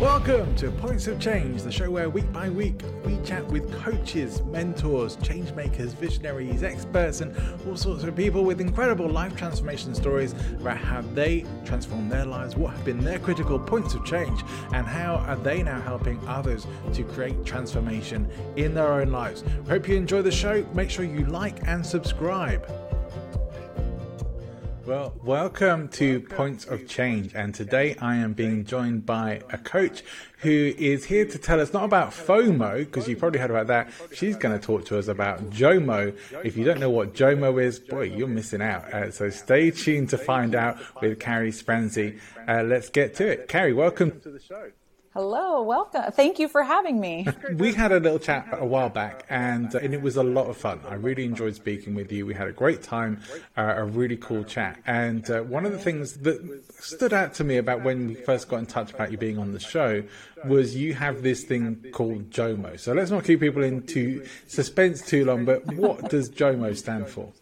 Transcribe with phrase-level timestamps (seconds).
[0.00, 4.42] Welcome to Points of Change, the show where week by week we chat with coaches,
[4.42, 7.36] mentors, change makers, visionaries, experts, and
[7.66, 12.54] all sorts of people with incredible life transformation stories about how they transform their lives,
[12.54, 14.40] what have been their critical points of change,
[14.72, 19.42] and how are they now helping others to create transformation in their own lives.
[19.66, 20.64] Hope you enjoy the show.
[20.74, 22.87] Make sure you like and subscribe.
[24.88, 30.02] Well, welcome to Points of Change, and today I am being joined by a coach
[30.38, 33.90] who is here to tell us not about FOMO, because you've probably heard about that.
[34.14, 36.16] She's going to talk to us about JOMO.
[36.42, 38.90] If you don't know what JOMO is, boy, you're missing out.
[38.90, 42.18] Uh, so stay tuned to find out with Carrie Spranzi.
[42.48, 43.46] Uh, let's get to it.
[43.46, 44.70] Carrie, welcome to the show.
[45.18, 46.12] Hello, welcome.
[46.12, 47.26] Thank you for having me.
[47.54, 50.46] we had a little chat a while back, and uh, and it was a lot
[50.46, 50.78] of fun.
[50.88, 52.24] I really enjoyed speaking with you.
[52.24, 53.20] We had a great time,
[53.56, 54.78] uh, a really cool chat.
[54.86, 58.48] And uh, one of the things that stood out to me about when we first
[58.48, 60.04] got in touch about you being on the show
[60.44, 62.78] was you have this thing called JOMO.
[62.78, 65.44] So let's not keep people into suspense too long.
[65.44, 67.32] But what does JOMO stand for?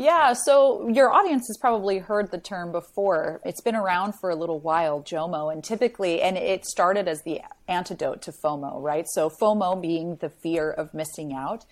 [0.00, 3.40] Yeah, so your audience has probably heard the term before.
[3.44, 7.40] It's been around for a little while, JOMO, and typically, and it started as the
[7.66, 9.06] antidote to FOMO, right?
[9.08, 11.64] So, FOMO being the fear of missing out,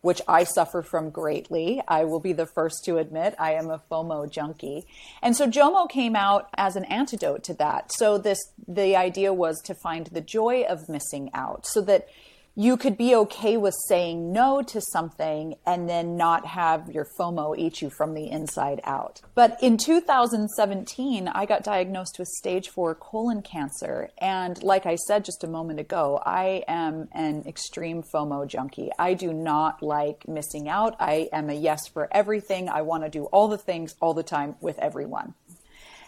[0.00, 1.82] which I suffer from greatly.
[1.86, 4.86] I will be the first to admit I am a FOMO junkie.
[5.20, 7.92] And so, JOMO came out as an antidote to that.
[7.92, 12.08] So, this, the idea was to find the joy of missing out so that
[12.56, 17.58] you could be okay with saying no to something and then not have your FOMO
[17.58, 19.20] eat you from the inside out.
[19.34, 24.10] But in 2017, I got diagnosed with stage four colon cancer.
[24.18, 28.90] And like I said just a moment ago, I am an extreme FOMO junkie.
[29.00, 30.94] I do not like missing out.
[31.00, 32.68] I am a yes for everything.
[32.68, 35.34] I want to do all the things all the time with everyone.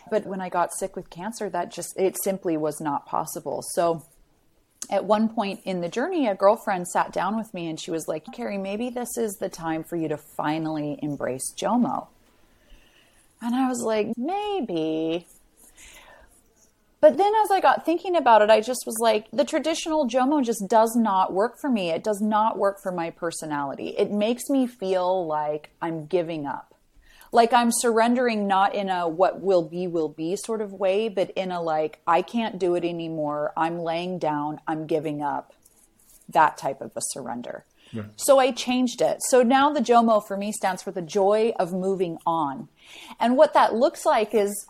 [0.08, 3.62] But when I got sick with cancer, that just, it simply was not possible.
[3.72, 4.04] So,
[4.90, 8.06] at one point in the journey, a girlfriend sat down with me and she was
[8.08, 12.08] like, Carrie, maybe this is the time for you to finally embrace JOMO.
[13.42, 15.26] And I was like, maybe.
[17.00, 20.44] But then as I got thinking about it, I just was like, the traditional JOMO
[20.44, 21.90] just does not work for me.
[21.90, 23.88] It does not work for my personality.
[23.98, 26.75] It makes me feel like I'm giving up
[27.36, 31.30] like I'm surrendering not in a what will be will be sort of way, but
[31.32, 33.52] in a like I can't do it anymore.
[33.56, 34.60] I'm laying down.
[34.66, 35.52] I'm giving up.
[36.28, 37.64] That type of a surrender.
[38.16, 39.18] So I changed it.
[39.28, 42.68] So now the JOMO for me stands for the joy of moving on.
[43.20, 44.66] And what that looks like is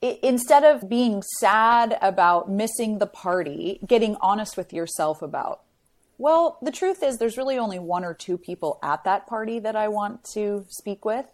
[0.00, 5.62] it, instead of being sad about missing the party, getting honest with yourself about,
[6.18, 9.74] well, the truth is there's really only one or two people at that party that
[9.74, 11.26] I want to speak with.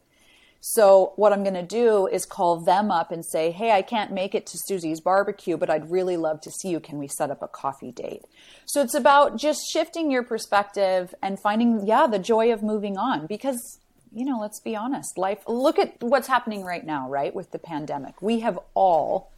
[0.60, 4.12] So what I'm going to do is call them up and say, "Hey, I can't
[4.12, 6.80] make it to Susie's barbecue, but I'd really love to see you.
[6.80, 8.22] Can we set up a coffee date?"
[8.66, 13.26] So it's about just shifting your perspective and finding yeah, the joy of moving on
[13.26, 13.78] because
[14.12, 15.18] you know, let's be honest.
[15.18, 17.34] Life look at what's happening right now, right?
[17.34, 18.22] With the pandemic.
[18.22, 19.32] We have all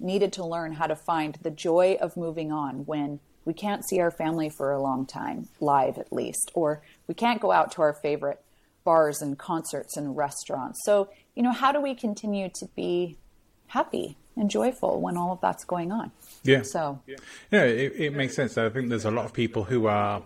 [0.00, 4.00] needed to learn how to find the joy of moving on when we can't see
[4.00, 7.82] our family for a long time, live at least, or we can't go out to
[7.82, 8.40] our favorite
[8.88, 10.78] bars and concerts and restaurants.
[10.88, 13.18] So, you know, how do we continue to be
[13.66, 16.10] happy and joyful when all of that's going on?
[16.42, 16.62] Yeah.
[16.62, 16.98] So,
[17.50, 18.56] yeah, it, it makes sense.
[18.56, 20.22] I think there's a lot of people who are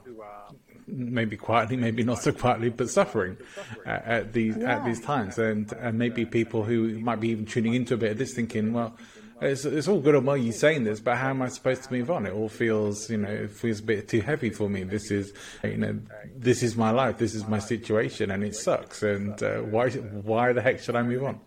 [0.86, 3.36] maybe quietly, maybe not so quietly, but suffering
[3.84, 4.76] at, at these yeah.
[4.76, 8.12] at these times, and and maybe people who might be even tuning into a bit
[8.12, 8.94] of this, thinking, well,
[9.42, 11.92] it's, it's all good and well you saying this, but how am I supposed to
[11.92, 12.26] move on?
[12.26, 14.84] It all feels, you know, it feels a bit too heavy for me.
[14.84, 15.32] This is,
[15.62, 15.98] you know,
[16.36, 19.02] this is my life, this is my situation, and it sucks.
[19.02, 21.40] And uh, why, why the heck should I move on?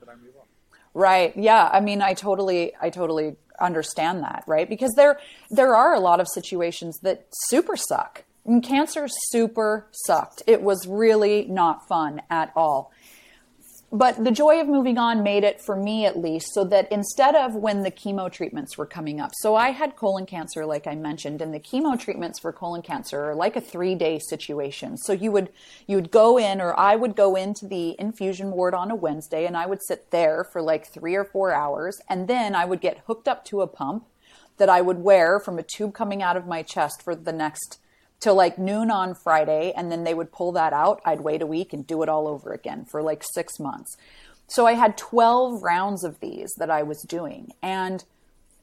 [0.94, 1.36] Right.
[1.36, 1.70] Yeah.
[1.72, 4.44] I mean, I totally, I totally understand that.
[4.48, 4.70] Right.
[4.70, 5.20] Because there,
[5.50, 8.24] there are a lot of situations that super suck.
[8.46, 10.44] And cancer super sucked.
[10.46, 12.92] It was really not fun at all
[13.92, 17.36] but the joy of moving on made it for me at least so that instead
[17.36, 20.96] of when the chemo treatments were coming up so i had colon cancer like i
[20.96, 24.98] mentioned and the chemo treatments for colon cancer are like a three day situation.
[24.98, 25.50] So you would
[25.88, 29.46] you would go in or i would go into the infusion ward on a wednesday
[29.46, 32.82] and i would sit there for like three or four hours and then i would
[32.82, 34.06] get hooked up to a pump
[34.58, 37.80] that i would wear from a tube coming out of my chest for the next
[38.20, 41.02] till like noon on Friday, and then they would pull that out.
[41.06, 43.96] I'd wait a week and do it all over again for like six months.
[44.48, 47.52] So I had 12 rounds of these that I was doing.
[47.62, 48.04] And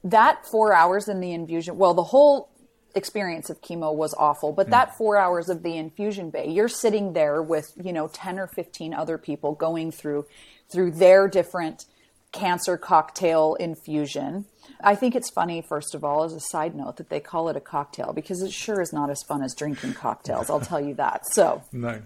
[0.04, 2.50] that four hours in the infusion, well, the whole
[2.94, 4.94] experience of chemo was awful, but that hmm.
[4.96, 8.94] four hours of the infusion bay, you're sitting there with, you know, 10 or 15
[8.94, 10.26] other people going through,
[10.70, 11.86] through their different
[12.32, 14.46] cancer cocktail infusion.
[14.82, 17.56] I think it's funny, first of all, as a side note, that they call it
[17.56, 20.50] a cocktail because it sure is not as fun as drinking cocktails.
[20.50, 21.26] I'll tell you that.
[21.32, 22.02] So, no.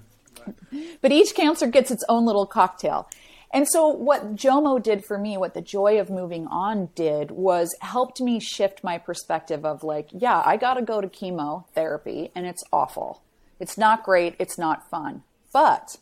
[1.00, 3.08] But each cancer gets its own little cocktail.
[3.52, 7.74] And so, what Jomo did for me, what the joy of moving on did, was
[7.80, 12.46] helped me shift my perspective of like, yeah, I got to go to chemotherapy and
[12.46, 13.22] it's awful.
[13.58, 14.34] It's not great.
[14.38, 15.22] It's not fun.
[15.52, 15.96] But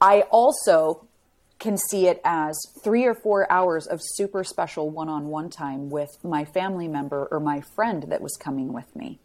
[0.00, 1.08] I also
[1.58, 5.88] can see it as three or four hours of super special one on one time
[5.88, 9.18] with my family member or my friend that was coming with me.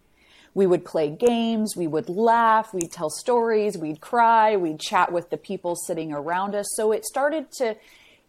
[0.54, 5.30] We would play games, we would laugh, we'd tell stories, we'd cry, we'd chat with
[5.30, 6.68] the people sitting around us.
[6.76, 7.78] So it started to,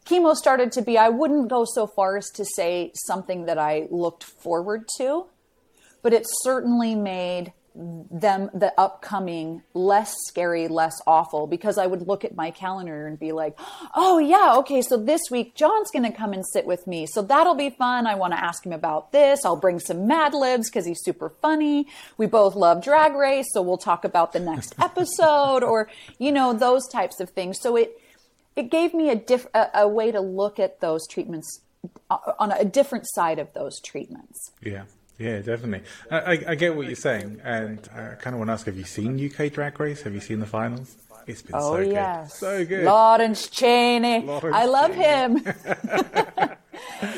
[0.04, 3.88] chemo started to be, I wouldn't go so far as to say something that I
[3.90, 5.26] looked forward to,
[6.00, 12.24] but it certainly made them the upcoming less scary less awful because i would look
[12.24, 13.58] at my calendar and be like
[13.94, 17.22] oh yeah okay so this week john's going to come and sit with me so
[17.22, 18.06] that'll be fun.
[18.06, 19.44] I want to ask him about this.
[19.44, 21.86] I'll bring some mad libs because he's super funny.
[22.16, 26.52] We both love drag race so we'll talk about the next episode or you know
[26.52, 27.60] those types of things.
[27.60, 27.98] So it
[28.54, 31.60] it gave me a diff a, a way to look at those treatments
[32.10, 34.52] uh, on a different side of those treatments.
[34.62, 34.84] Yeah
[35.18, 35.82] yeah, definitely.
[36.10, 38.84] I, I, get what you're saying, and I kind of want to ask: Have you
[38.84, 40.02] seen UK Drag Race?
[40.02, 40.96] Have you seen the finals?
[41.26, 42.40] It's been oh, so yes.
[42.40, 42.84] good, so good.
[42.84, 45.40] Lawrence Chaney, Lawrence I love Chaney.
[45.40, 46.48] him.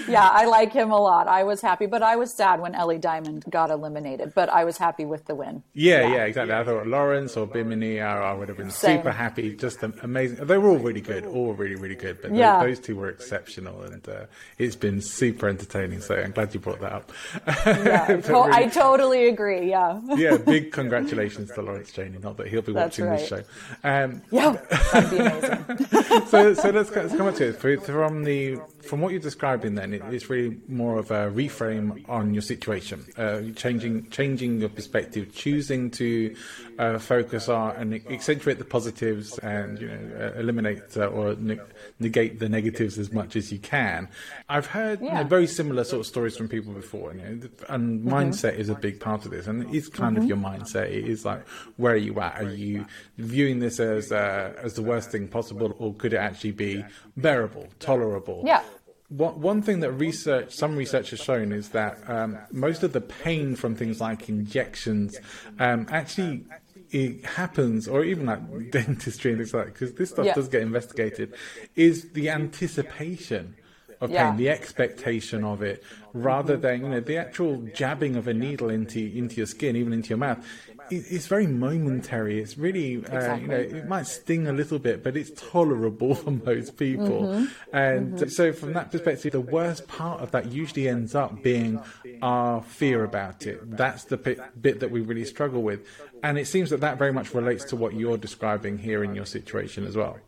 [0.08, 1.28] yeah, I like him a lot.
[1.28, 4.32] I was happy, but I was sad when Ellie Diamond got eliminated.
[4.34, 5.62] But I was happy with the win.
[5.72, 6.54] Yeah, yeah, yeah exactly.
[6.54, 8.98] I thought Lawrence or Bimini, I, I would have been Same.
[8.98, 9.54] super happy.
[9.54, 10.46] Just amazing.
[10.46, 12.20] They were all really good, all really, really good.
[12.22, 12.60] But yeah.
[12.60, 14.26] those, those two were exceptional, and uh,
[14.58, 16.00] it's been super entertaining.
[16.00, 17.12] So I'm glad you brought that up.
[17.46, 19.70] yeah, to- really, I totally agree.
[19.70, 20.00] Yeah.
[20.16, 22.18] yeah, big congratulations to Lawrence Chaney.
[22.18, 23.18] Not that he'll be That's watching right.
[23.18, 23.42] this show.
[23.82, 24.52] Um, yeah,
[24.92, 26.26] that'd be amazing.
[26.26, 27.60] so, so let's, let's come up to it.
[27.84, 32.42] From the from what you're describing, then it's really more of a reframe on your
[32.42, 36.34] situation, uh, changing changing your perspective, choosing to
[36.78, 41.58] uh, focus on and accentuate the positives, and you know uh, eliminate uh, or ne-
[41.98, 44.08] negate the negatives as much as you can.
[44.48, 45.06] I've heard yeah.
[45.06, 48.08] you know, very similar sort of stories from people before, you know, and mm-hmm.
[48.08, 50.22] mindset is a big part of this, and it's kind mm-hmm.
[50.22, 50.86] of your mindset.
[50.86, 51.46] It is like
[51.76, 52.40] where are you at?
[52.40, 52.86] Are you
[53.18, 56.84] viewing this as uh, as the worst thing possible, or could it actually be
[57.16, 58.42] bearable, tolerable?
[58.44, 58.62] Yeah
[59.08, 63.00] one, one thing that research, some research has shown is that um, most of the
[63.00, 65.16] pain from things like injections
[65.58, 66.44] um, actually
[66.90, 70.34] it happens, or even like dentistry and things like that, because this stuff yeah.
[70.34, 71.34] does get investigated,
[71.74, 73.56] is the anticipation
[74.00, 74.28] of yeah.
[74.28, 75.82] pain, the expectation of it,
[76.12, 79.92] rather than you know the actual jabbing of a needle into into your skin, even
[79.92, 80.46] into your mouth
[80.90, 82.40] it's very momentary.
[82.40, 83.42] It's really, uh, exactly.
[83.42, 87.22] you know, it might sting a little bit, but it's tolerable for most people.
[87.22, 87.76] Mm-hmm.
[87.76, 88.28] And mm-hmm.
[88.28, 91.80] so, from that perspective, the worst part of that usually ends up being
[92.22, 93.76] our fear about it.
[93.76, 95.86] That's the bit, bit that we really struggle with.
[96.22, 99.26] And it seems that that very much relates to what you're describing here in your
[99.26, 100.18] situation as well.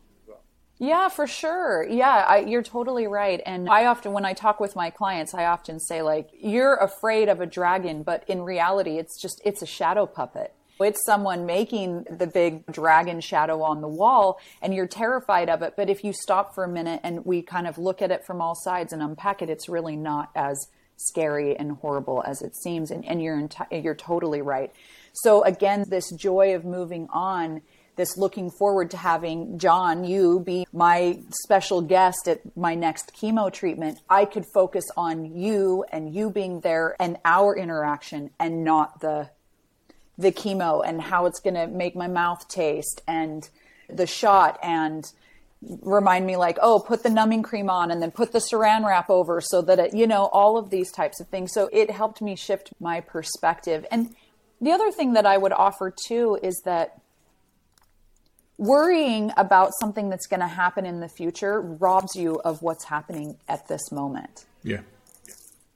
[0.79, 1.87] Yeah, for sure.
[1.89, 3.41] Yeah, I, you're totally right.
[3.45, 7.29] And I often, when I talk with my clients, I often say, like, you're afraid
[7.29, 10.53] of a dragon, but in reality, it's just, it's a shadow puppet.
[10.79, 15.73] It's someone making the big dragon shadow on the wall, and you're terrified of it.
[15.75, 18.39] But if you stop for a minute and we kind of look at it from
[18.39, 22.91] all sides and unpack it, it's really not as scary and horrible as it seems.
[22.91, 24.71] And, and you're, enti- you're totally right.
[25.13, 27.63] So, again, this joy of moving on
[27.97, 33.51] this looking forward to having John, you be my special guest at my next chemo
[33.51, 39.01] treatment, I could focus on you and you being there and our interaction and not
[39.01, 39.29] the
[40.19, 43.47] the chemo and how it's going to make my mouth taste and
[43.87, 45.05] the shot and
[45.81, 49.09] remind me like oh put the numbing cream on and then put the saran wrap
[49.09, 51.51] over so that it you know all of these types of things.
[51.51, 53.85] So it helped me shift my perspective.
[53.91, 54.15] And
[54.61, 56.99] the other thing that i would offer too is that
[58.57, 63.37] worrying about something that's going to happen in the future robs you of what's happening
[63.47, 64.45] at this moment.
[64.63, 64.81] Yeah.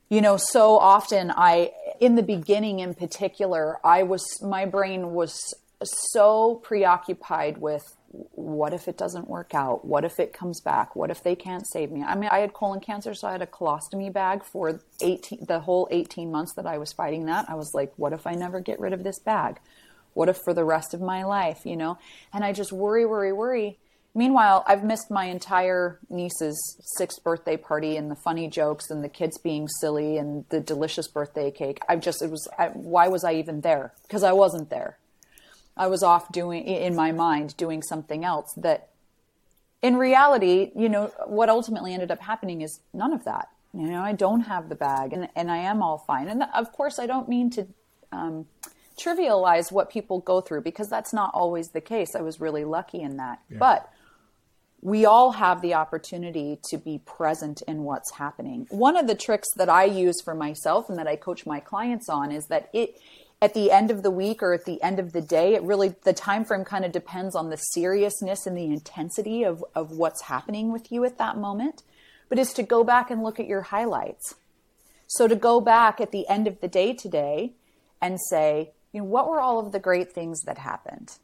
[0.09, 5.39] You know, so often I, in the beginning in particular, I was, my brain was
[5.83, 9.85] so preoccupied with what if it doesn't work out?
[9.85, 10.95] What if it comes back?
[10.95, 12.03] What if they can't save me?
[12.03, 15.61] I mean, I had colon cancer, so I had a colostomy bag for 18, the
[15.61, 17.45] whole 18 months that I was fighting that.
[17.49, 19.59] I was like, what if I never get rid of this bag?
[20.13, 21.97] What if for the rest of my life, you know?
[22.33, 23.77] And I just worry, worry, worry.
[24.13, 26.59] Meanwhile, I've missed my entire niece's
[26.97, 31.07] sixth birthday party and the funny jokes and the kids being silly and the delicious
[31.07, 31.79] birthday cake.
[31.87, 33.93] I've just, it was, I, why was I even there?
[34.03, 34.97] Because I wasn't there.
[35.77, 38.89] I was off doing, in my mind, doing something else that
[39.81, 43.47] in reality, you know, what ultimately ended up happening is none of that.
[43.73, 46.27] You know, I don't have the bag and, and I am all fine.
[46.27, 47.67] And of course, I don't mean to
[48.11, 48.45] um,
[48.99, 52.15] trivialize what people go through because that's not always the case.
[52.15, 53.39] I was really lucky in that.
[53.49, 53.57] Yeah.
[53.59, 53.91] But
[54.81, 58.67] we all have the opportunity to be present in what's happening.
[58.69, 62.09] One of the tricks that I use for myself and that I coach my clients
[62.09, 62.99] on is that it
[63.43, 65.95] at the end of the week or at the end of the day, it really
[66.03, 70.23] the time frame kind of depends on the seriousness and the intensity of, of what's
[70.23, 71.83] happening with you at that moment.
[72.29, 74.35] But is to go back and look at your highlights.
[75.07, 77.53] So to go back at the end of the day today
[78.01, 81.17] and say, you know, what were all of the great things that happened?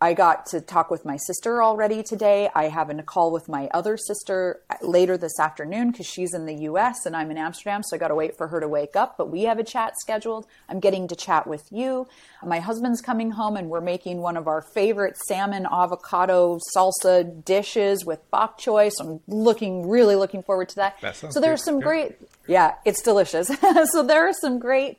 [0.00, 2.48] I got to talk with my sister already today.
[2.54, 6.46] I have a call with my other sister uh, later this afternoon because she's in
[6.46, 7.82] the US and I'm in Amsterdam.
[7.82, 9.94] So I got to wait for her to wake up, but we have a chat
[9.98, 10.46] scheduled.
[10.68, 12.06] I'm getting to chat with you.
[12.46, 18.04] My husband's coming home and we're making one of our favorite salmon avocado salsa dishes
[18.04, 18.92] with bok choy.
[18.92, 21.00] So I'm looking, really looking forward to that.
[21.00, 23.48] that so there's some great, yeah, it's delicious.
[23.90, 24.98] so there are some great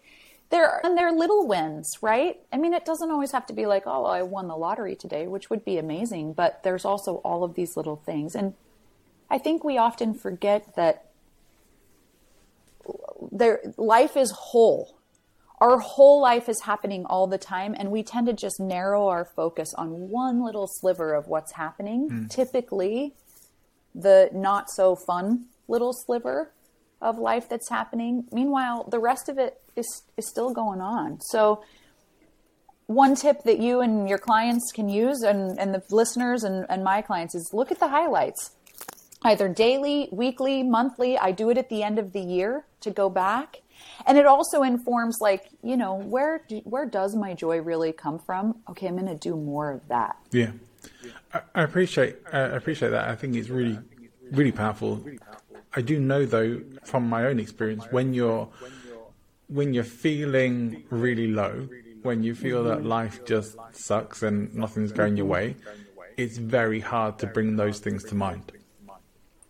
[0.49, 2.39] there and they're little wins, right?
[2.51, 5.27] I mean, it doesn't always have to be like, oh, I won the lottery today,
[5.27, 8.35] which would be amazing, but there's also all of these little things.
[8.35, 8.55] And
[9.29, 11.05] I think we often forget that
[13.31, 14.95] their life is whole.
[15.61, 19.25] Our whole life is happening all the time, and we tend to just narrow our
[19.25, 22.09] focus on one little sliver of what's happening.
[22.09, 22.29] Mm.
[22.29, 23.13] Typically,
[23.93, 26.53] the not so fun little sliver
[27.01, 28.25] of life that's happening.
[28.31, 31.19] Meanwhile, the rest of it is, is still going on.
[31.21, 31.63] So,
[32.87, 36.83] one tip that you and your clients can use, and, and the listeners and, and
[36.83, 38.51] my clients, is look at the highlights.
[39.21, 41.17] Either daily, weekly, monthly.
[41.17, 43.57] I do it at the end of the year to go back.
[44.07, 48.57] And it also informs, like, you know, where where does my joy really come from?
[48.69, 50.15] Okay, I'm going to do more of that.
[50.31, 50.51] Yeah,
[51.33, 53.07] I, I appreciate I appreciate that.
[53.07, 53.77] I think it's really
[54.31, 55.03] really powerful
[55.75, 58.49] I do know though from my own experience when you're
[59.47, 61.67] when you're feeling really low,
[62.03, 65.55] when you feel that life just sucks and nothing's going your way,
[66.17, 68.51] it's very hard to bring those things to mind.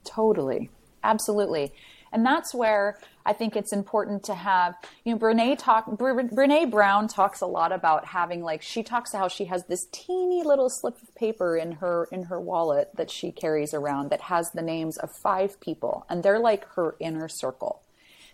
[0.05, 0.69] Totally.
[1.03, 1.73] Absolutely.
[2.12, 7.08] And that's where I think it's important to have, you know, Brene talk, Brene Brown
[7.08, 11.01] talks a lot about having like, she talks how she has this teeny little slip
[11.01, 14.98] of paper in her, in her wallet that she carries around that has the names
[14.98, 17.82] of five people and they're like her inner circle.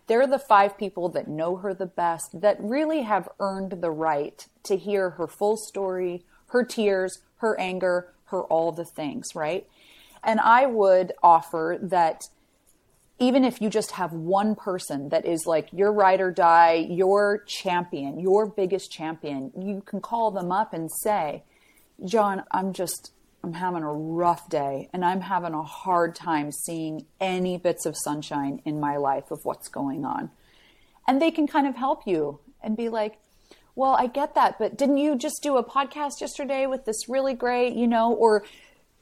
[0.07, 4.45] They're the five people that know her the best, that really have earned the right
[4.63, 9.67] to hear her full story, her tears, her anger, her all the things, right?
[10.23, 12.29] And I would offer that
[13.19, 17.43] even if you just have one person that is like your ride or die, your
[17.47, 21.43] champion, your biggest champion, you can call them up and say,
[22.03, 27.05] John, I'm just, I'm having a rough day and I'm having a hard time seeing
[27.21, 30.29] any bits of sunshine in my life of what's going on.
[31.07, 33.17] And they can kind of help you and be like,
[33.75, 37.33] well, I get that, but didn't you just do a podcast yesterday with this really
[37.33, 38.43] great, you know, or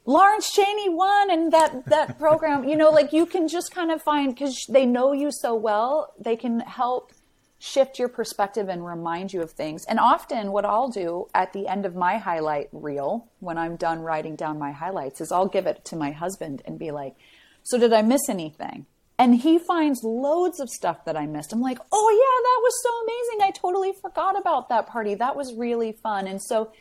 [0.06, 4.02] Lawrence Chaney won and that that program, you know, like you can just kind of
[4.02, 7.12] find because they know you so well, they can help
[7.58, 9.86] shift your perspective and remind you of things.
[9.88, 14.02] And often, what I'll do at the end of my highlight reel, when I'm done
[14.02, 17.16] writing down my highlights, is I'll give it to my husband and be like,
[17.64, 18.86] "So did I miss anything?"
[19.18, 21.54] And he finds loads of stuff that I missed.
[21.54, 23.48] I'm like, "Oh yeah, that was so amazing!
[23.48, 25.16] I totally forgot about that party.
[25.16, 26.74] That was really fun." And so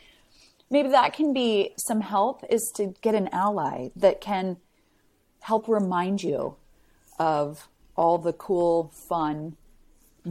[0.73, 4.57] maybe that can be some help is to get an ally that can
[5.41, 6.55] help remind you
[7.19, 9.55] of all the cool, fun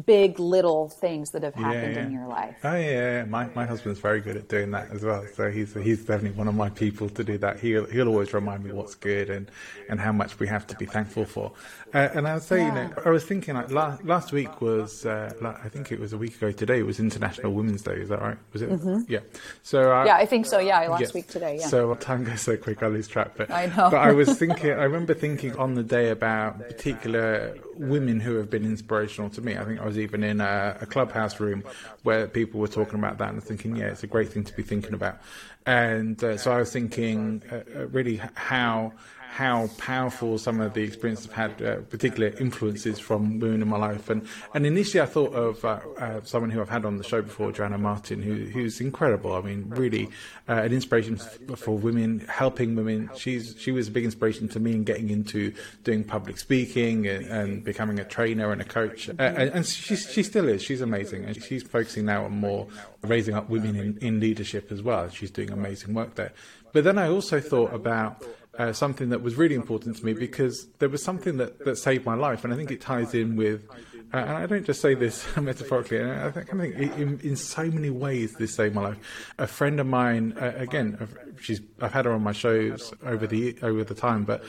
[0.07, 2.07] big little things that have happened yeah, yeah.
[2.07, 2.57] in your life.
[2.65, 5.25] Oh yeah, my my husband's very good at doing that as well.
[5.35, 7.61] So he's he's definitely one of my people to do that.
[7.61, 9.51] He'll he'll always remind me what's good and
[9.89, 11.53] and how much we have to be thankful for.
[11.95, 12.89] Uh, and I was saying, yeah.
[12.89, 16.13] you know, I was thinking like last last week was uh, I think it was
[16.13, 16.79] a week ago today.
[16.79, 17.97] It was International Women's Day.
[17.97, 18.39] Is that right?
[18.53, 18.71] Was it?
[18.71, 19.13] Mm-hmm.
[19.13, 19.21] Yeah.
[19.63, 20.59] So uh, yeah, I think so.
[20.59, 21.59] Yeah, last week today.
[21.61, 21.67] Yeah.
[21.67, 23.33] So time goes so quick, I lose track.
[23.37, 23.91] But I know.
[23.91, 24.71] but I was thinking.
[24.83, 29.57] I remember thinking on the day about particular women who have been inspirational to me.
[29.57, 31.65] I think I was even in a, a clubhouse room
[32.03, 34.63] where people were talking about that and thinking, yeah, it's a great thing to be
[34.63, 35.21] thinking about.
[35.67, 38.93] And uh, so I was thinking, uh, uh really, how
[39.33, 43.79] how powerful some of the experiences have had uh, particular influences from women in my
[43.79, 44.11] life.
[44.11, 47.23] And, and initially I thought of uh, uh, someone who I've had on the show
[47.23, 49.33] before, Joanna Martin, who, who's incredible.
[49.33, 50.11] I mean, really
[50.51, 51.17] uh, an inspiration
[51.57, 53.09] for women, helping women.
[53.17, 57.25] She's, she was a big inspiration to me in getting into doing public speaking and,
[57.25, 59.09] and becoming a trainer and a coach.
[59.09, 60.63] Uh, and, and she, she still is.
[60.63, 61.25] She's amazing.
[61.25, 62.67] And she's focusing now on more
[63.01, 65.09] raising up women in, in leadership as well.
[65.09, 66.33] She's doing amazing work there.
[66.75, 68.23] But then I also thought about
[68.59, 72.05] uh, something that was really important to me because there was something that, that saved
[72.05, 72.45] my life.
[72.45, 73.67] And I think it ties in with,
[74.13, 77.65] uh, and I don't just say this metaphorically, I think, I think in, in, so
[77.65, 78.99] many ways this saved my life.
[79.39, 81.09] A friend of mine, uh, again,
[81.41, 84.45] she's, I've had her on my shows over the, over the time, but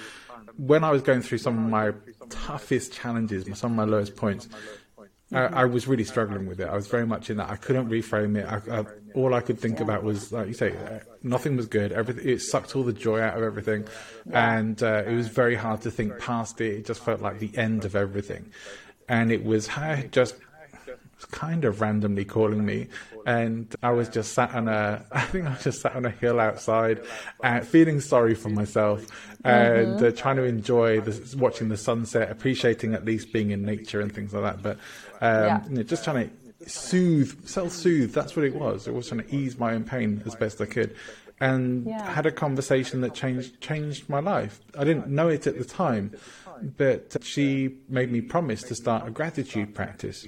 [0.57, 1.93] when I was going through some of my
[2.29, 4.49] toughest challenges, some of my lowest points,
[5.31, 6.67] I, I, was really struggling with it.
[6.67, 7.49] I was very much in that.
[7.49, 8.45] I couldn't reframe it.
[8.45, 9.83] I, I, all I could think yeah.
[9.83, 11.91] about was, like you say, uh, nothing was good.
[11.91, 13.87] Everything it sucked all the joy out of everything,
[14.29, 14.57] yeah.
[14.57, 16.73] and uh, it was very hard to think past it.
[16.73, 18.51] It just felt like the end of everything,
[19.07, 19.69] and it was
[20.11, 20.35] just
[21.31, 22.87] kind of randomly calling me,
[23.25, 26.11] and I was just sat on a, I think I was just sat on a
[26.11, 27.01] hill outside,
[27.43, 29.05] uh, feeling sorry for myself,
[29.43, 30.05] and mm-hmm.
[30.05, 34.13] uh, trying to enjoy the, watching the sunset, appreciating at least being in nature and
[34.13, 34.63] things like that.
[34.63, 34.77] But
[35.21, 35.63] um, yeah.
[35.69, 36.35] you know, just trying to
[36.67, 38.13] soothe, self-soothe.
[38.13, 38.87] That's what it was.
[38.87, 40.95] It was trying to ease my own pain as best I could,
[41.39, 42.11] and yeah.
[42.11, 44.59] had a conversation that changed changed my life.
[44.77, 46.15] I didn't know it at the time,
[46.77, 50.27] but she made me promise to start a gratitude practice.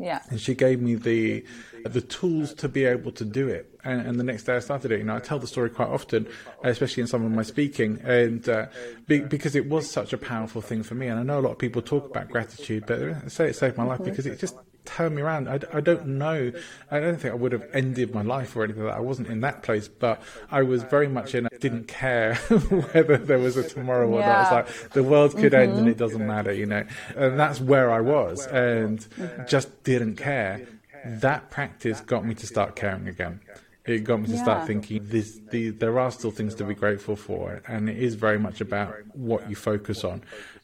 [0.00, 0.22] Yeah.
[0.30, 1.44] And she gave me the
[1.84, 3.78] the tools to be able to do it.
[3.84, 4.98] And, and, the next day I started it.
[4.98, 6.26] You know, I tell the story quite often,
[6.62, 8.66] especially in some of my speaking, and uh,
[9.06, 11.06] be, because it was such a powerful thing for me.
[11.06, 13.78] And I know a lot of people talk about gratitude, but I say it saved
[13.78, 14.10] my life mm-hmm.
[14.10, 15.48] because it just turn me around.
[15.48, 16.52] I, I don't know.
[16.90, 18.98] I don't think I would have ended my life or anything like that.
[18.98, 21.46] I wasn't in that place, but I was very much in.
[21.46, 22.34] I didn't care
[22.92, 24.26] whether there was a tomorrow or yeah.
[24.26, 24.42] not.
[24.42, 24.52] It's
[24.84, 25.70] like the world could mm-hmm.
[25.70, 26.84] end and it doesn't matter, you know.
[27.16, 29.46] And that's where I was, and mm-hmm.
[29.46, 30.66] just didn't care.
[31.04, 33.40] That practice got me to start caring again.
[33.86, 34.42] It got me to yeah.
[34.42, 38.14] start thinking this, the, there are still things to be grateful for, and it is
[38.14, 40.22] very much about what you focus on.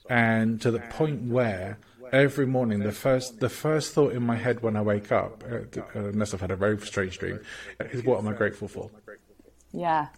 [0.09, 1.79] And to the point where
[2.13, 5.83] every morning the first the first thought in my head when I wake up, uh,
[5.95, 7.41] unless I've had a very strange dream,
[7.81, 8.91] is what am I grateful for?
[9.73, 10.09] Yeah.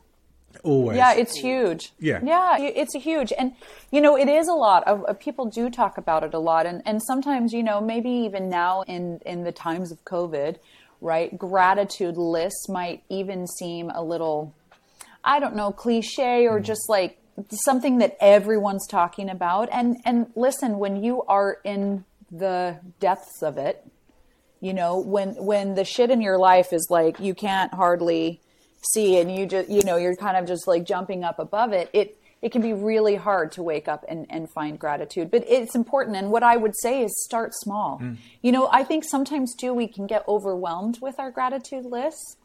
[0.62, 0.96] Always.
[0.96, 1.92] Yeah, it's huge.
[1.98, 2.20] Yeah.
[2.22, 3.32] Yeah, it's huge.
[3.38, 3.52] And,
[3.90, 4.86] you know, it is a lot.
[4.88, 6.66] Of, of, people do talk about it a lot.
[6.66, 10.56] And, and sometimes, you know, maybe even now in, in the times of COVID,
[11.00, 14.54] right, gratitude lists might even seem a little,
[15.22, 16.64] I don't know, cliche or mm.
[16.64, 17.18] just like
[17.50, 19.68] something that everyone's talking about.
[19.72, 23.86] And and listen, when you are in the depths of it,
[24.60, 28.40] you know, when when the shit in your life is like you can't hardly
[28.92, 31.90] see and you just you know, you're kind of just like jumping up above it,
[31.92, 35.30] it it can be really hard to wake up and, and find gratitude.
[35.30, 36.16] But it's important.
[36.16, 37.98] And what I would say is start small.
[38.00, 38.16] Mm.
[38.42, 42.36] You know, I think sometimes too we can get overwhelmed with our gratitude lists.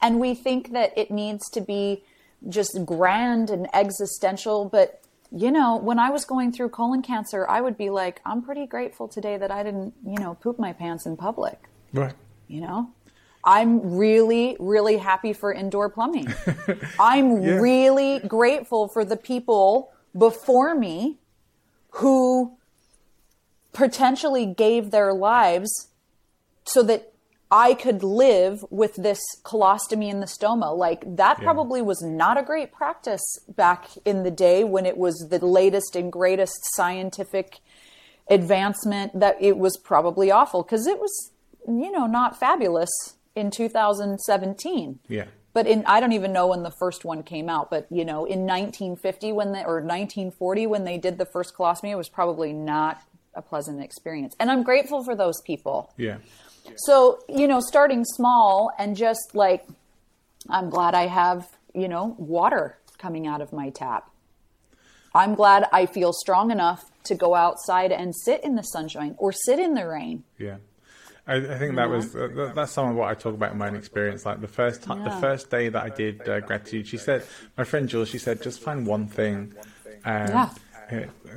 [0.00, 2.04] And we think that it needs to be
[2.48, 4.66] just grand and existential.
[4.66, 8.42] But, you know, when I was going through colon cancer, I would be like, I'm
[8.42, 11.58] pretty grateful today that I didn't, you know, poop my pants in public.
[11.92, 12.14] Right.
[12.48, 12.90] You know?
[13.44, 16.32] I'm really, really happy for indoor plumbing.
[16.98, 17.56] I'm yeah.
[17.56, 21.18] really grateful for the people before me
[21.90, 22.56] who
[23.72, 25.88] potentially gave their lives
[26.64, 27.12] so that
[27.50, 30.76] I could live with this colostomy and the stoma.
[30.76, 31.44] Like that yeah.
[31.44, 35.94] probably was not a great practice back in the day when it was the latest
[35.94, 37.60] and greatest scientific
[38.28, 41.32] advancement that it was probably awful because it was,
[41.68, 42.90] you know, not fabulous
[43.34, 45.00] in 2017.
[45.08, 45.26] Yeah.
[45.52, 48.24] But in I don't even know when the first one came out, but you know,
[48.24, 52.52] in 1950 when they or 1940 when they did the first colostomy, it was probably
[52.52, 53.00] not
[53.34, 54.34] a pleasant experience.
[54.40, 55.92] And I'm grateful for those people.
[55.96, 56.18] Yeah.
[56.76, 59.66] So, you know, starting small and just like,
[60.48, 64.10] I'm glad I have, you know, water coming out of my tap.
[65.14, 69.32] I'm glad I feel strong enough to go outside and sit in the sunshine or
[69.32, 70.24] sit in the rain.
[70.38, 70.56] Yeah.
[71.26, 73.68] I, I think that was uh, that's some of what I talk about in my
[73.68, 74.26] own experience.
[74.26, 75.14] Like the first time, yeah.
[75.14, 77.24] the first day that I did uh, gratitude, she said,
[77.56, 79.54] my friend Jules, she said, just find one thing.
[80.04, 80.50] Um, yeah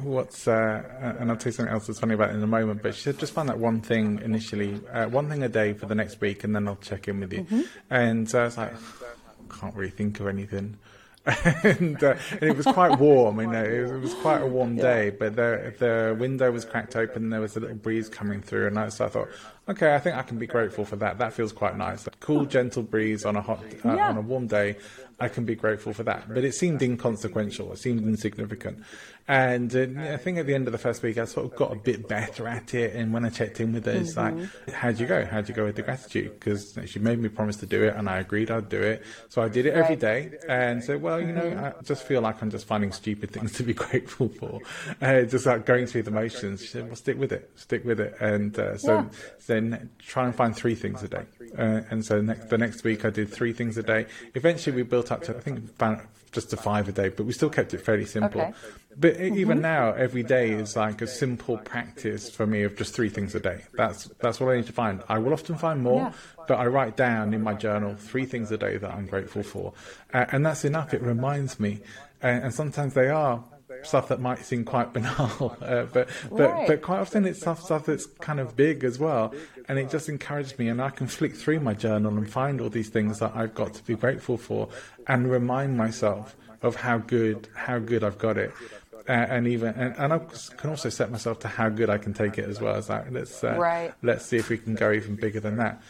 [0.02, 2.84] what's uh, and I'll tell you something else that's funny about it in a moment.
[2.84, 5.86] But she said just find that one thing initially, uh, one thing a day for
[5.86, 7.44] the next week, and then I'll check in with you.
[7.44, 7.62] Mm-hmm.
[7.90, 8.74] And uh, I was like,
[9.60, 10.78] can't really think of anything.
[11.64, 13.42] and, uh, and, it was quite warm.
[13.42, 16.64] You know, it was, it was quite a warm day, but the the window was
[16.64, 17.30] cracked open.
[17.30, 19.28] There was a little breeze coming through, and I, so I thought,
[19.68, 21.18] okay, I think I can be grateful for that.
[21.18, 22.08] That feels quite nice.
[22.08, 24.10] A cool, gentle breeze on a hot uh, yeah.
[24.10, 24.78] on a warm day.
[25.20, 26.34] I can be grateful for that.
[26.34, 27.74] But it seemed inconsequential.
[27.74, 28.84] It seemed insignificant.
[29.28, 31.74] And uh, I think at the end of the first week, I sort of got
[31.74, 32.96] a bit better at it.
[32.96, 34.40] And when I checked in with her, it's mm-hmm.
[34.40, 35.26] like, how'd you go?
[35.26, 36.40] How'd you go with the gratitude?
[36.40, 39.04] Because she made me promise to do it, and I agreed I'd do it.
[39.28, 40.32] So I did it every day.
[40.48, 41.66] And so, well, you know, mm-hmm.
[41.80, 44.62] I just feel like I'm just finding stupid things to be grateful for.
[45.02, 46.62] Uh, just like going through the motions.
[46.62, 48.16] She said, well, stick with it, stick with it.
[48.22, 49.06] And uh, so yeah.
[49.48, 51.26] then try and find three things a day.
[51.58, 54.06] Uh, and so next, the next week, I did three things a day.
[54.36, 57.34] Eventually, we built up to I think about just to five a day, but we
[57.34, 58.42] still kept it fairly simple.
[58.42, 58.54] Okay.
[59.00, 59.38] But mm-hmm.
[59.38, 63.36] even now, every day is like a simple practice for me of just three things
[63.36, 63.64] a day.
[63.74, 65.04] That's that's what I need to find.
[65.08, 66.14] I will often find more, yeah.
[66.48, 69.74] but I write down in my journal three things a day that I'm grateful for,
[70.14, 70.96] uh, and that's enough.
[70.96, 71.82] It reminds me,
[72.22, 73.44] and, and sometimes they are
[73.84, 76.68] stuff that might seem quite banal, uh, but but right.
[76.68, 79.32] but quite often it's stuff stuff that's kind of big as well,
[79.68, 82.70] and it just encourages me, and I can flick through my journal and find all
[82.70, 84.70] these things that I've got to be grateful for,
[85.06, 88.52] and remind myself of how good how good I've got it.
[89.08, 90.20] And even and, and, I
[90.58, 93.14] can also set myself to how good I can take it as well as that.
[93.14, 93.94] Let's uh, right.
[94.04, 95.82] let's see if we can go even bigger than that.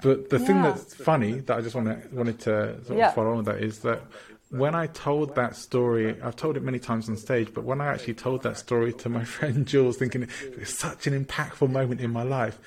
[0.00, 0.46] But the yeah.
[0.46, 3.08] thing that's funny that I just wanted wanted to sort yeah.
[3.08, 4.00] of follow on with that is that
[4.48, 7.86] when I told that story, I've told it many times on stage, but when I
[7.86, 12.00] actually told that story to my friend Jules, thinking it was such an impactful moment
[12.00, 12.58] in my life,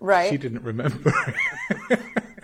[0.00, 0.30] right?
[0.30, 1.12] She didn't remember.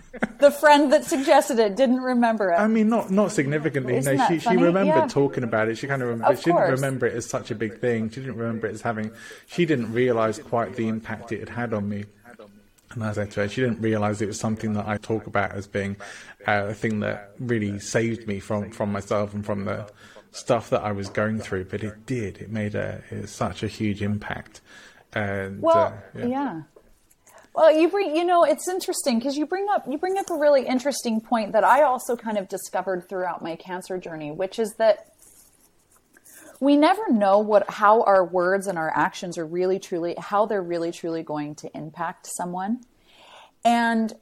[0.43, 2.57] the friend that suggested it didn't remember it.
[2.57, 3.97] I mean, not not significantly.
[3.97, 4.59] Isn't no, she funny?
[4.59, 5.09] she remembered yeah.
[5.09, 5.79] talking about it.
[5.79, 8.11] She kind of, remembered, of she didn't remember it as such a big thing.
[8.11, 9.11] She didn't remember it as having.
[9.47, 12.05] She didn't realize quite the impact it had had on me.
[12.91, 15.27] And as I said to her, she didn't realize it was something that I talk
[15.27, 15.97] about as being
[16.47, 19.91] uh, a thing that really saved me from, from myself and from the
[20.33, 21.67] stuff that I was going through.
[21.67, 22.39] But it did.
[22.39, 24.61] It made a, it such a huge impact.
[25.15, 26.27] And, well, uh, yeah.
[26.27, 26.63] yeah.
[27.55, 30.35] Well, you bring, you know, it's interesting because you bring up you bring up a
[30.35, 34.75] really interesting point that I also kind of discovered throughout my cancer journey, which is
[34.79, 35.13] that
[36.61, 40.63] we never know what how our words and our actions are really truly how they're
[40.63, 42.81] really truly going to impact someone.
[43.65, 44.15] And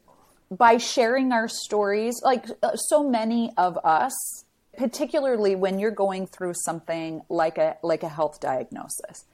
[0.51, 4.45] by sharing our stories like uh, so many of us
[4.77, 9.25] particularly when you're going through something like a like a health diagnosis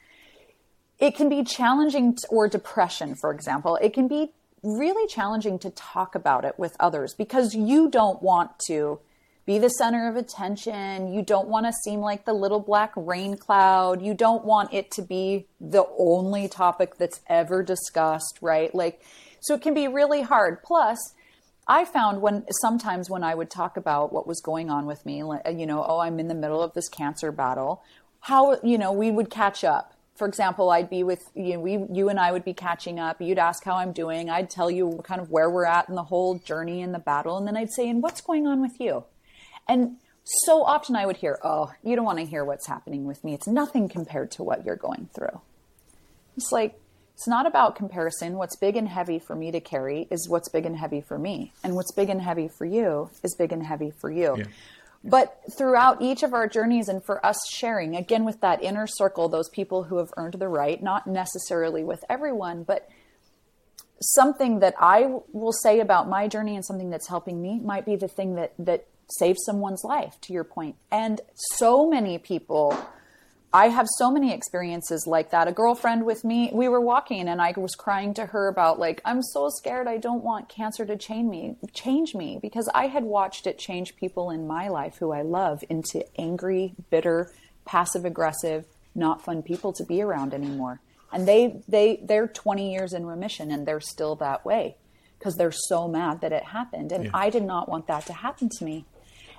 [0.98, 4.32] it can be challenging to, or depression for example it can be
[4.62, 8.98] really challenging to talk about it with others because you don't want to
[9.46, 11.12] be the center of attention.
[11.12, 14.02] You don't want to seem like the little black rain cloud.
[14.02, 18.74] You don't want it to be the only topic that's ever discussed, right?
[18.74, 19.00] Like,
[19.40, 20.64] so it can be really hard.
[20.64, 20.98] Plus,
[21.68, 25.18] I found when sometimes when I would talk about what was going on with me,
[25.18, 27.84] you know, oh, I'm in the middle of this cancer battle,
[28.20, 29.92] how, you know, we would catch up.
[30.16, 33.20] For example, I'd be with you, know, we, you and I would be catching up.
[33.20, 34.30] You'd ask how I'm doing.
[34.30, 37.36] I'd tell you kind of where we're at in the whole journey in the battle.
[37.36, 39.04] And then I'd say, and what's going on with you?
[39.68, 43.22] And so often I would hear, oh, you don't want to hear what's happening with
[43.22, 43.34] me.
[43.34, 45.40] It's nothing compared to what you're going through.
[46.36, 46.78] It's like,
[47.14, 48.34] it's not about comparison.
[48.34, 51.52] What's big and heavy for me to carry is what's big and heavy for me.
[51.64, 54.36] And what's big and heavy for you is big and heavy for you.
[54.36, 54.44] Yeah.
[55.08, 59.28] But throughout each of our journeys and for us sharing, again, with that inner circle,
[59.28, 62.88] those people who have earned the right, not necessarily with everyone, but
[64.00, 67.96] something that I will say about my journey and something that's helping me might be
[67.96, 70.76] the thing that, that saves someone's life, to your point.
[70.90, 72.76] And so many people,
[73.52, 75.48] I have so many experiences like that.
[75.48, 79.00] A girlfriend with me, we were walking and I was crying to her about like,
[79.04, 83.04] I'm so scared I don't want cancer to change me, change me because I had
[83.04, 87.32] watched it change people in my life who I love into angry, bitter,
[87.64, 90.80] passive aggressive, not fun people to be around anymore.
[91.12, 94.76] And they they they're 20 years in remission and they're still that way
[95.18, 97.10] because they're so mad that it happened and yeah.
[97.14, 98.84] I did not want that to happen to me.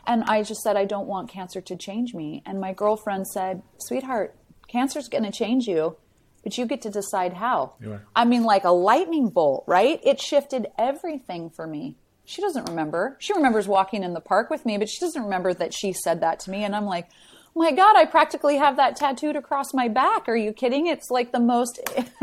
[0.08, 2.42] And I just said, I don't want cancer to change me.
[2.46, 4.34] And my girlfriend said, Sweetheart,
[4.70, 5.98] cancer's going to change you,
[6.44, 7.74] but you get to decide how.
[8.16, 10.00] I mean, like a lightning bolt, right?
[10.04, 11.98] It shifted everything for me.
[12.24, 13.18] She doesn't remember.
[13.20, 16.22] She remembers walking in the park with me, but she doesn't remember that she said
[16.22, 16.64] that to me.
[16.64, 17.10] And I'm like,
[17.56, 20.30] oh my God, I practically have that tattooed across my back.
[20.30, 20.88] Are you kidding?
[20.88, 21.80] It's like the most,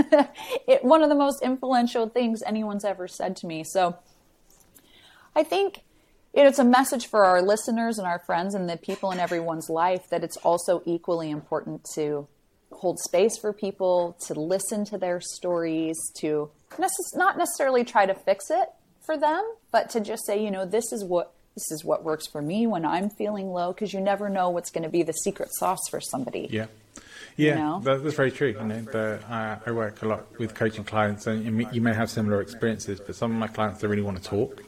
[0.68, 3.62] it, one of the most influential things anyone's ever said to me.
[3.64, 3.96] So
[5.36, 5.83] I think
[6.34, 10.08] it's a message for our listeners and our friends and the people in everyone's life
[10.10, 12.26] that it's also equally important to
[12.72, 18.14] hold space for people, to listen to their stories, to necess- not necessarily try to
[18.14, 18.68] fix it
[19.06, 22.26] for them, but to just say, you know, this is what this is what works
[22.26, 25.12] for me when I'm feeling low, because you never know what's going to be the
[25.12, 26.48] secret sauce for somebody.
[26.50, 26.66] Yeah.
[27.36, 27.80] Yeah, you know?
[27.80, 28.48] that, that's very true.
[28.48, 32.10] You know, the, uh, I work a lot with coaching clients, and you may have
[32.10, 33.00] similar experiences.
[33.00, 34.62] But some of my clients, they really want to talk,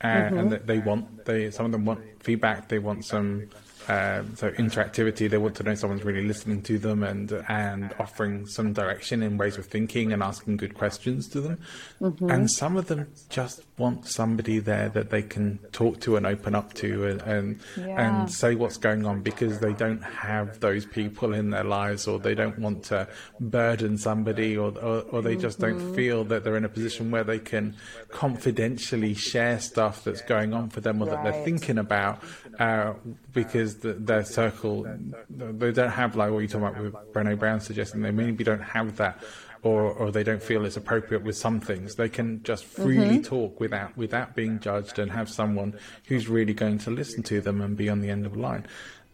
[0.00, 0.38] uh, mm-hmm.
[0.38, 2.68] and they want they some of them want feedback.
[2.68, 3.48] They want some
[3.88, 8.46] Um, so interactivity, they want to know someone's really listening to them and and offering
[8.46, 11.58] some direction in ways of thinking and asking good questions to them.
[12.00, 12.30] Mm-hmm.
[12.30, 16.54] And some of them just want somebody there that they can talk to and open
[16.54, 18.20] up to and and, yeah.
[18.20, 22.18] and say what's going on because they don't have those people in their lives or
[22.18, 23.08] they don't want to
[23.40, 25.78] burden somebody or or, or they just mm-hmm.
[25.78, 27.74] don't feel that they're in a position where they can
[28.10, 31.24] confidentially share stuff that's going on for them or right.
[31.24, 32.22] that they're thinking about
[32.58, 32.92] uh,
[33.32, 34.86] because the, their circle
[35.30, 38.62] they don't have like what you're talking about with Brené Brown suggesting they maybe don't
[38.62, 39.22] have that
[39.62, 41.96] or or they don't feel it's appropriate with some things.
[41.96, 43.22] They can just freely mm-hmm.
[43.22, 45.74] talk without without being judged and have someone
[46.06, 48.66] who's really going to listen to them and be on the end of the line.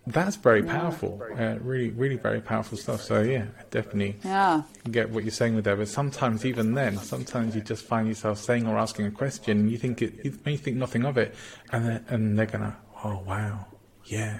[0.07, 1.23] That's very powerful.
[1.39, 3.01] Uh, really really very powerful stuff.
[3.01, 4.63] So yeah definitely yeah.
[4.91, 5.79] get what you're saying with that.
[5.79, 9.71] But sometimes even then sometimes you just find yourself saying or asking a question and
[9.71, 11.35] you think it you may think nothing of it
[11.73, 13.67] and then, and they're gonna oh wow.
[14.07, 14.39] Yeah,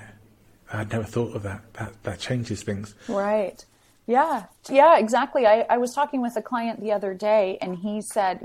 [0.75, 1.63] I'd never thought of that.
[1.75, 2.95] That that changes things.
[3.09, 3.65] Right.
[4.07, 5.47] Yeah, yeah, exactly.
[5.47, 8.39] I, I was talking with a client the other day, and he said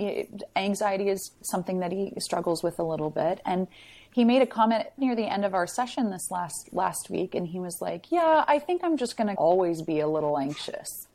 [0.56, 3.68] anxiety is something that he struggles with a little bit, and
[4.14, 7.48] he made a comment near the end of our session this last last week, and
[7.48, 11.08] he was like, "Yeah, I think I'm just going to always be a little anxious."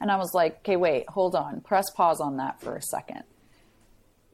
[0.00, 3.22] And I was like, "Okay, wait, hold on, press pause on that for a second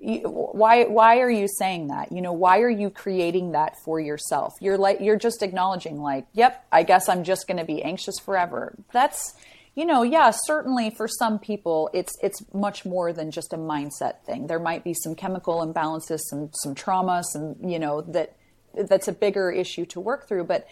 [0.04, 2.12] why why are you saying that?
[2.12, 4.52] You know why are you creating that for yourself?
[4.60, 8.18] You're like you're just acknowledging like yep i guess i'm just going to be anxious
[8.18, 8.74] forever.
[8.92, 9.34] That's
[9.74, 14.22] you know yeah certainly for some people it's it's much more than just a mindset
[14.26, 14.46] thing.
[14.46, 18.36] There might be some chemical imbalances some some trauma some you know that
[18.74, 20.44] that's a bigger issue to work through.
[20.44, 20.66] But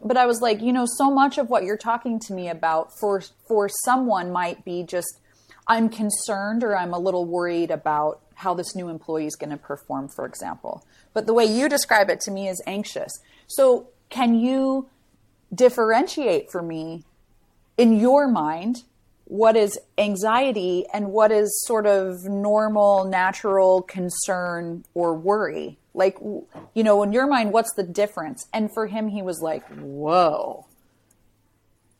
[0.00, 2.88] but i was like you know so much of what you're talking to me about
[3.00, 5.18] for for someone might be just
[5.68, 9.56] i'm concerned or i'm a little worried about how this new employee is going to
[9.56, 10.86] perform, for example.
[11.12, 13.20] But the way you describe it to me is anxious.
[13.48, 14.88] So, can you
[15.52, 17.04] differentiate for me
[17.76, 18.84] in your mind
[19.24, 25.76] what is anxiety and what is sort of normal, natural concern or worry?
[25.92, 28.46] Like, you know, in your mind, what's the difference?
[28.54, 30.64] And for him, he was like, whoa.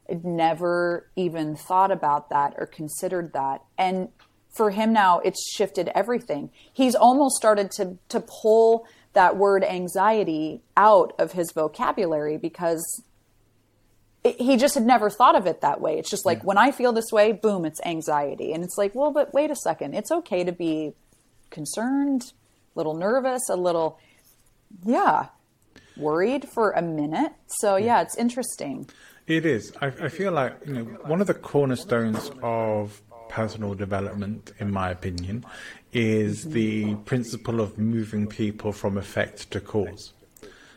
[0.08, 3.62] I'd never even thought about that or considered that.
[3.76, 4.08] And
[4.50, 6.50] for him now it's shifted everything.
[6.72, 13.02] He's almost started to to pull that word anxiety out of his vocabulary because
[14.24, 15.98] it, he just had never thought of it that way.
[15.98, 16.44] It's just like yeah.
[16.44, 18.52] when i feel this way boom it's anxiety.
[18.52, 19.94] And it's like well but wait a second.
[19.94, 20.94] It's okay to be
[21.50, 22.32] concerned
[22.74, 23.98] a little nervous a little
[24.84, 25.26] yeah
[25.96, 27.32] worried for a minute.
[27.46, 28.88] So yeah it's interesting
[29.28, 34.52] it is I, I feel like you know one of the cornerstones of personal development,
[34.58, 35.44] in my opinion,
[35.92, 40.12] is the principle of moving people from effect to cause.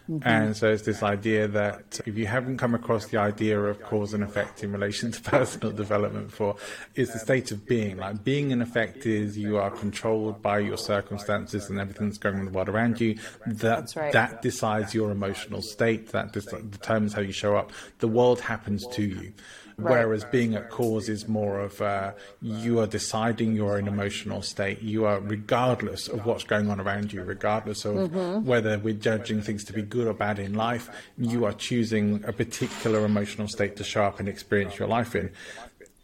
[0.09, 0.27] Mm-hmm.
[0.27, 4.13] And so it's this idea that if you haven't come across the idea of cause
[4.13, 6.55] and effect in relation to personal development before,
[6.95, 7.97] it's the state of being.
[7.97, 12.35] Like being in effect is you are controlled by your circumstances and everything that's going
[12.35, 13.17] on in the world around you.
[13.45, 14.11] That right.
[14.13, 16.09] that decides your emotional state.
[16.09, 17.71] That determines how you show up.
[17.99, 19.33] The world happens to you.
[19.81, 20.05] Right.
[20.05, 24.81] Whereas being at cause is more of uh, you are deciding your own emotional state.
[24.81, 28.45] You are, regardless of what's going on around you, regardless of mm-hmm.
[28.45, 32.33] whether we're judging things to be good or bad in life, you are choosing a
[32.33, 35.31] particular emotional state to show up and experience your life in.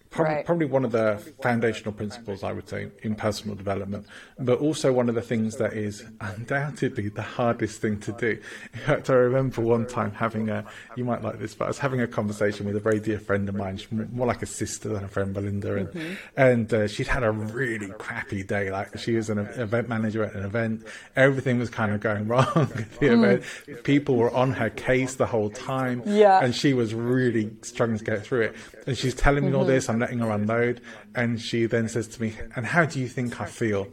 [0.10, 0.46] Probably, right.
[0.46, 4.06] probably, one of the foundational principles, I would say, in personal development,
[4.40, 8.40] but also one of the things that is undoubtedly the hardest thing to do.
[8.74, 10.66] In fact, I remember one time having a,
[10.96, 13.48] you might like this, but I was having a conversation with a very dear friend
[13.50, 13.80] of mine,
[14.12, 16.14] more like a sister than a friend, Belinda, and, mm-hmm.
[16.38, 18.72] and uh, she'd had a really crappy day.
[18.72, 22.46] Like she was an event manager at an event, everything was kind of going wrong
[22.56, 23.36] at the mm.
[23.36, 23.84] event.
[23.84, 26.40] People were on her case the whole time, yeah.
[26.44, 28.56] and she was really struggling to get through it.
[28.86, 29.60] And she's telling me mm-hmm.
[29.60, 29.90] all this.
[29.90, 30.82] I'm letting her unload.
[31.16, 33.88] And she then says to me, And how do you think I feel?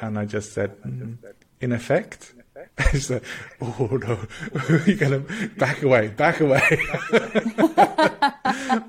[0.00, 1.16] And I just said, mm,
[1.60, 2.34] In effect.
[2.90, 3.22] she said,
[3.60, 4.18] Oh no,
[4.86, 6.78] you're going to back away, back away.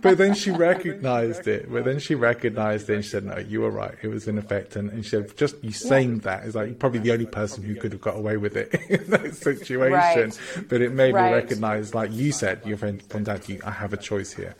[0.01, 1.71] but then she recognized it.
[1.71, 3.95] But then she recognized it and she said, No, you were right.
[4.01, 4.75] It was in effect.
[4.75, 7.63] And, and she said, Just you saying that is like you're probably the only person
[7.63, 9.91] who could have got away with it in that situation.
[9.91, 10.39] Right.
[10.67, 11.32] But it made right.
[11.32, 14.34] me recognize, like you said, your friend pointed out to you, I have a choice
[14.34, 14.56] here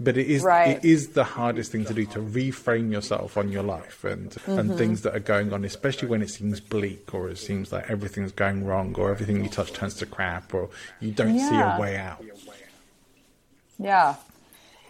[0.00, 0.76] but it is right.
[0.76, 4.58] it is the hardest thing to do to reframe yourself on your life and mm-hmm.
[4.58, 7.88] and things that are going on especially when it seems bleak or it seems like
[7.90, 10.68] everything's going wrong or everything you touch turns to crap or
[11.00, 11.48] you don't yeah.
[11.48, 12.24] see a way out
[13.78, 14.14] yeah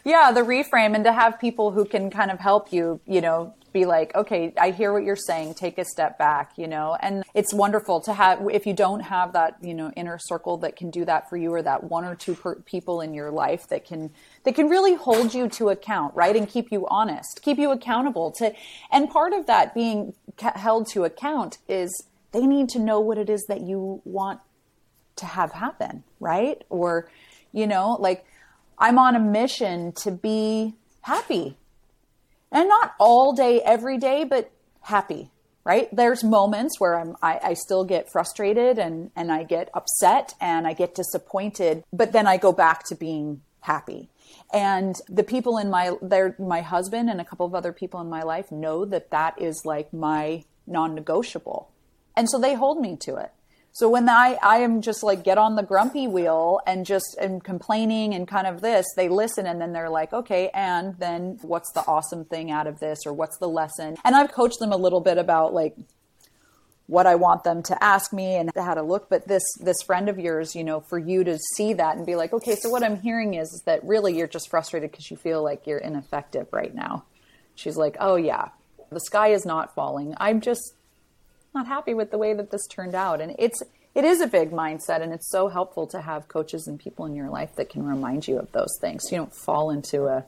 [0.05, 3.55] yeah the reframe and to have people who can kind of help you you know
[3.73, 5.55] be like, okay, I hear what you're saying.
[5.55, 6.97] Take a step back, you know.
[7.01, 10.77] And it's wonderful to have if you don't have that, you know, inner circle that
[10.77, 13.69] can do that for you, or that one or two per- people in your life
[13.69, 14.11] that can
[14.49, 18.31] that can really hold you to account, right, and keep you honest, keep you accountable
[18.31, 18.51] to.
[18.91, 23.29] And part of that being held to account is they need to know what it
[23.29, 24.41] is that you want
[25.17, 26.65] to have happen, right?
[26.71, 27.11] Or,
[27.53, 28.25] you know, like
[28.79, 31.59] I'm on a mission to be happy
[32.51, 35.31] and not all day, every day, but happy,
[35.63, 35.95] right?
[35.95, 40.67] There's moments where I'm, I, I, still get frustrated and, and I get upset and
[40.67, 44.09] I get disappointed, but then I go back to being happy.
[44.53, 48.09] And the people in my, they're, my husband and a couple of other people in
[48.09, 51.71] my life know that that is like my non negotiable.
[52.17, 53.33] And so they hold me to it.
[53.73, 57.39] So when I, I am just like get on the grumpy wheel and just am
[57.39, 61.71] complaining and kind of this, they listen and then they're like, okay, and then what's
[61.75, 63.97] the awesome thing out of this or what's the lesson?
[64.05, 65.77] And I've coached them a little bit about like
[66.89, 69.09] what I want them to ask me and how to look.
[69.09, 72.17] But this this friend of yours, you know, for you to see that and be
[72.17, 75.17] like, okay, so what I'm hearing is, is that really you're just frustrated because you
[75.17, 77.05] feel like you're ineffective right now.
[77.55, 78.49] She's like, oh yeah,
[78.91, 80.15] the sky is not falling.
[80.17, 80.75] I'm just
[81.55, 83.21] not happy with the way that this turned out.
[83.21, 83.63] And it's
[83.95, 87.15] it is a big mindset and it's so helpful to have coaches and people in
[87.15, 89.05] your life that can remind you of those things.
[89.05, 90.25] So you don't fall into a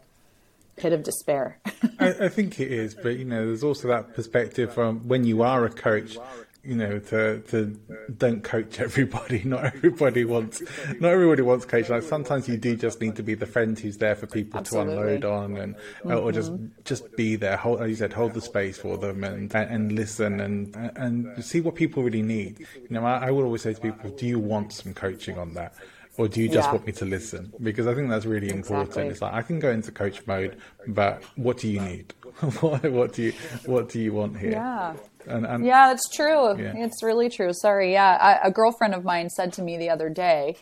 [0.77, 1.59] pit of despair.
[1.99, 5.43] I, I, think it is, but you know, there's also that perspective from when you
[5.43, 6.17] are a coach
[6.63, 7.79] you know, to to
[8.17, 9.43] don't coach everybody.
[9.45, 10.63] Not everybody wants,
[11.01, 11.95] not everybody wants coaching.
[11.95, 14.95] Like sometimes you do just need to be the friend who's there for people Absolutely.
[14.95, 16.13] to unload on, and mm-hmm.
[16.13, 16.53] or just
[16.85, 17.57] just be there.
[17.57, 21.61] Hold, as you said, hold the space for them and and listen and and see
[21.61, 22.61] what people really need.
[22.75, 25.55] You know, I, I will always say to people, do you want some coaching on
[25.55, 25.75] that?
[26.17, 26.73] Or do you just yeah.
[26.73, 27.53] want me to listen?
[27.63, 28.89] Because I think that's really important.
[28.89, 29.11] Exactly.
[29.11, 32.15] It's like I can go into coach mode, but what do you need?
[32.61, 33.33] what, what, do you
[33.67, 34.53] what do you want here?
[34.53, 34.97] Yeah.
[35.27, 36.59] And, and yeah, that's true.
[36.61, 36.73] Yeah.
[36.77, 37.53] It's really true.
[37.53, 37.93] Sorry.
[37.93, 40.57] Yeah, I, a girlfriend of mine said to me the other day.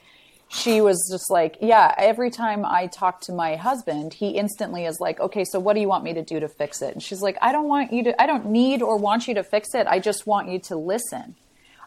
[0.51, 4.99] She was just like, yeah, every time I talk to my husband, he instantly is
[4.99, 6.95] like, okay, so what do you want me to do to fix it?
[6.95, 9.45] And she's like, I don't want you to, I don't need or want you to
[9.45, 9.87] fix it.
[9.87, 11.37] I just want you to listen.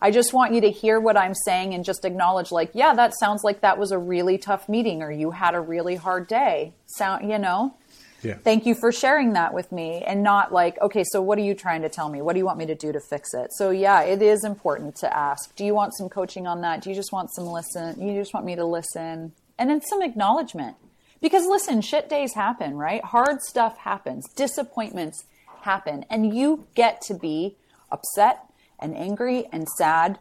[0.01, 3.13] I just want you to hear what I'm saying and just acknowledge, like, yeah, that
[3.19, 6.73] sounds like that was a really tough meeting or you had a really hard day.
[6.87, 7.75] Sound, you know?
[8.23, 8.35] Yeah.
[8.35, 11.55] Thank you for sharing that with me and not like, okay, so what are you
[11.55, 12.21] trying to tell me?
[12.21, 13.51] What do you want me to do to fix it?
[13.53, 16.81] So yeah, it is important to ask, do you want some coaching on that?
[16.81, 17.99] Do you just want some listen?
[17.99, 19.33] You just want me to listen?
[19.57, 20.77] And then some acknowledgement.
[21.19, 23.03] Because listen, shit days happen, right?
[23.03, 24.25] Hard stuff happens.
[24.35, 25.23] Disappointments
[25.61, 26.05] happen.
[26.09, 27.55] And you get to be
[27.91, 28.45] upset
[28.81, 30.19] and angry and sad.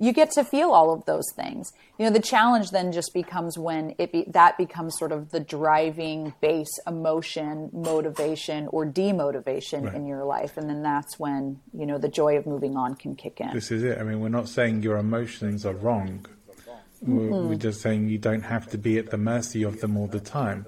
[0.00, 1.72] You get to feel all of those things.
[1.98, 5.40] You know, the challenge then just becomes when it be, that becomes sort of the
[5.40, 9.94] driving base emotion, motivation, or demotivation right.
[9.94, 13.16] in your life, and then that's when you know the joy of moving on can
[13.16, 13.52] kick in.
[13.52, 13.98] This is it.
[13.98, 16.24] I mean, we're not saying your emotions are wrong.
[17.02, 17.16] Mm-hmm.
[17.16, 20.06] We're, we're, just saying you don't have to be at the mercy of them all
[20.08, 20.66] the time.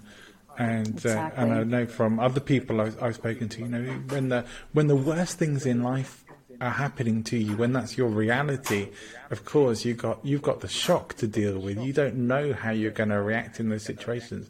[0.58, 1.38] And exactly.
[1.38, 4.44] uh, and I know from other people I've, I've spoken to, you know, when the
[4.72, 6.24] when the worst things in life
[6.60, 8.90] are happening to you, when that's your reality,
[9.30, 11.78] of course you got you've got the shock to deal with.
[11.78, 14.48] You don't know how you're going to react in those situations.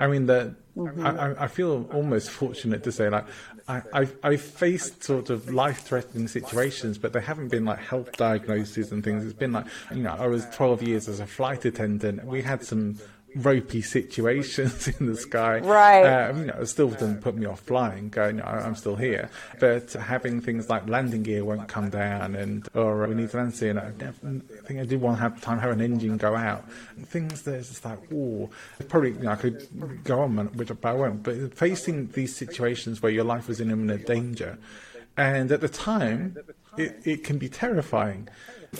[0.00, 1.06] I mean, the mm-hmm.
[1.06, 3.26] I, I, feel almost fortunate to say like
[3.68, 8.90] I, I've, I've faced sort of life-threatening situations, but they haven't been like health diagnoses
[8.90, 9.24] and things.
[9.24, 12.24] It's been like you know I was 12 years as a flight attendant.
[12.24, 12.98] We had some
[13.36, 15.58] ropey situations in the sky.
[15.58, 16.04] Right.
[16.04, 18.08] Um, you know, it still doesn't put me off flying.
[18.08, 19.30] Going, I'm still here.
[19.60, 23.54] But having things like landing gear won't come down, and or we need to land
[23.54, 23.78] soon.
[23.78, 24.12] I, I
[24.66, 26.68] think I did want to have time have an engine go out.
[27.04, 28.50] Things that just like, oh,
[28.88, 31.22] probably you know, I could go on, which but I won't.
[31.22, 34.58] But facing these situations where your life was in imminent danger,
[35.16, 36.36] and at the time,
[36.76, 38.28] it, it can be terrifying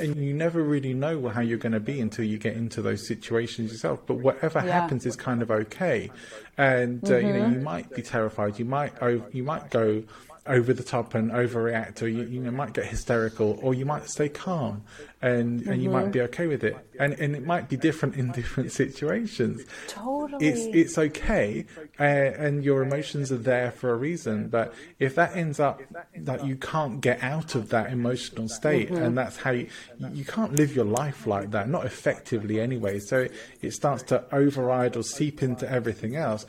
[0.01, 3.07] and you never really know how you're going to be until you get into those
[3.07, 4.01] situations yourself.
[4.07, 4.81] But whatever yeah.
[4.81, 6.11] happens is kind of okay,
[6.57, 7.27] and uh, mm-hmm.
[7.27, 8.59] you know you might be terrified.
[8.59, 8.93] You might
[9.33, 10.03] you might go
[10.47, 14.09] over the top and overreact, or you, you know, might get hysterical, or you might
[14.09, 14.83] stay calm,
[15.21, 15.71] and mm-hmm.
[15.71, 16.11] and you might mm-hmm.
[16.11, 19.63] be okay with it, and and it might be different in different situations.
[19.87, 21.65] Totally, it's it's okay,
[22.01, 24.49] uh, and your emotions are there for a reason.
[24.49, 25.81] But if that ends up
[26.17, 29.03] that you can't get out of that emotional state, mm-hmm.
[29.03, 29.69] and that's how you,
[30.13, 32.99] you can't live your life like that, not effectively anyway.
[32.99, 36.47] So it, it starts to override or seep into everything else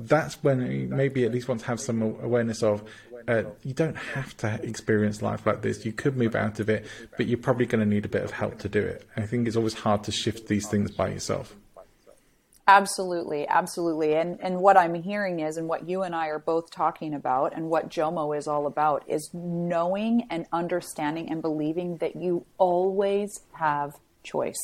[0.00, 2.82] that's when maybe at least want to have some awareness of
[3.28, 5.84] uh, you don't have to experience life like this.
[5.84, 6.86] You could move out of it,
[7.16, 9.06] but you're probably going to need a bit of help to do it.
[9.16, 11.54] I think it's always hard to shift these things by yourself.
[12.66, 14.14] Absolutely, absolutely.
[14.14, 17.54] And and what I'm hearing is and what you and I are both talking about
[17.56, 23.40] and what Jomo is all about is knowing and understanding and believing that you always
[23.52, 24.60] have choice.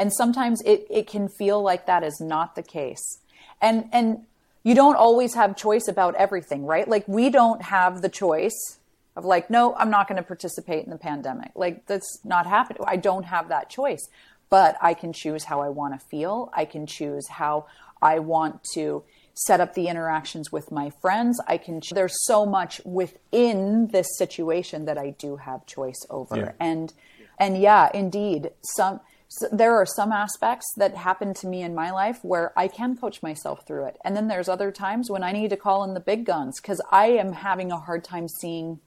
[0.00, 3.20] And sometimes it, it can feel like that is not the case.
[3.62, 4.26] And and
[4.62, 6.86] you don't always have choice about everything, right?
[6.86, 8.78] Like we don't have the choice
[9.16, 11.52] of like, no, I'm not going to participate in the pandemic.
[11.54, 12.82] Like that's not happening.
[12.86, 14.08] I don't have that choice
[14.50, 16.50] but I can choose how I want to feel.
[16.52, 17.66] I can choose how
[18.02, 21.40] I want to set up the interactions with my friends.
[21.46, 26.36] I can there's so much within this situation that I do have choice over.
[26.36, 26.52] Yeah.
[26.58, 26.92] And
[27.38, 29.00] and yeah, indeed, some
[29.32, 32.96] so there are some aspects that happen to me in my life where I can
[32.96, 33.96] coach myself through it.
[34.04, 36.80] And then there's other times when I need to call in the big guns cuz
[36.90, 38.80] I am having a hard time seeing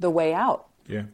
[0.00, 0.66] the way out.
[0.88, 1.04] Yeah.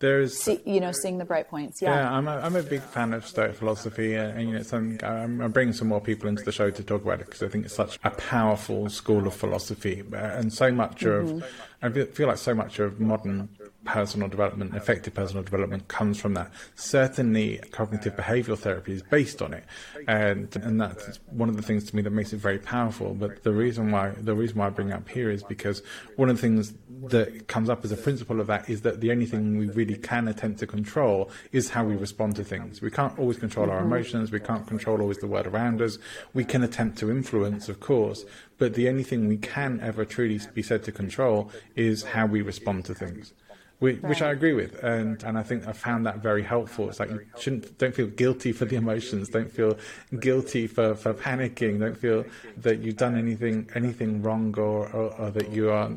[0.00, 1.80] There's, See, you know, seeing the bright points.
[1.80, 4.62] Yeah, yeah I'm a, I'm a big fan of Stoic philosophy, and, and you know,
[4.62, 7.42] some, I'm, I'm, bringing some more people into the show to talk about it because
[7.42, 11.42] I think it's such a powerful school of philosophy, and so much mm-hmm.
[11.42, 11.44] of,
[11.82, 13.50] I feel like so much of modern
[13.84, 16.50] personal development, effective personal development comes from that.
[16.74, 19.64] Certainly, cognitive behavioral therapy is based on it,
[20.06, 23.14] and and that's one of the things to me that makes it very powerful.
[23.14, 25.82] But the reason why the reason why I bring it up here is because
[26.16, 26.74] one of the things
[27.04, 29.96] that comes up as a principle of that is that the only thing we really
[29.96, 32.82] can attempt to control is how we respond to things.
[32.82, 33.92] We can't always control our mm-hmm.
[33.92, 34.30] emotions.
[34.30, 35.98] We can't control always the world around us.
[36.34, 38.24] We can attempt to influence, of course,
[38.58, 42.42] but the only thing we can ever truly be said to control is how we
[42.42, 43.32] respond to things
[43.80, 44.10] which, right.
[44.10, 46.90] which, I agree with, and and I think I found that very helpful.
[46.90, 49.78] It's like you shouldn't don't feel guilty for the emotions, don't feel
[50.20, 52.24] guilty for, for panicking, don't feel
[52.58, 55.90] that you've done anything anything wrong or, or, or that you are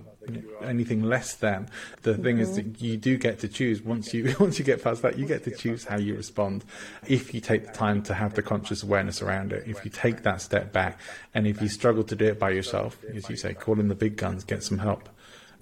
[0.62, 1.68] anything less than.
[2.04, 2.44] The thing mm-hmm.
[2.44, 5.26] is that you do get to choose once you once you get past that, you
[5.26, 6.64] get to choose how you respond.
[7.08, 10.24] If you take the time to have the conscious awareness around it, if you take
[10.24, 11.00] that step back,
[11.34, 13.96] and if you struggle to do it by yourself, as you say, call in the
[13.96, 15.10] big guns, get some help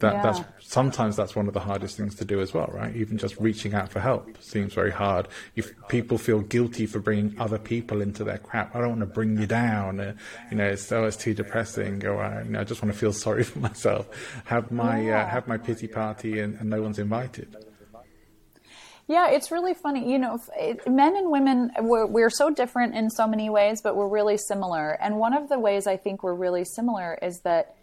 [0.02, 0.22] that yeah.
[0.22, 2.96] that's sometimes that's one of the hardest things to do as well, right?
[2.96, 5.28] Even just reaching out for help seems very hard.
[5.56, 9.06] If people feel guilty for bringing other people into their crap, I don't want to
[9.06, 10.00] bring you down.
[10.00, 10.14] Uh,
[10.50, 12.06] you know, it's, oh, it's too depressing.
[12.06, 14.08] Or uh, you know, I just want to feel sorry for myself.
[14.46, 15.24] Have my uh, yeah.
[15.24, 17.56] uh, have my pity party, and, and no one's invited.
[19.08, 20.10] Yeah, it's really funny.
[20.10, 23.98] You know, it, men and women, we're, we're, so different in so many ways, but
[23.98, 24.92] we're really similar.
[25.02, 27.76] And one of the ways I think we're really similar is that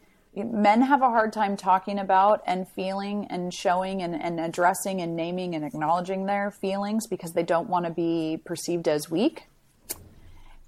[0.44, 5.16] men have a hard time talking about and feeling and showing and, and addressing and
[5.16, 9.44] naming and acknowledging their feelings because they don't want to be perceived as weak.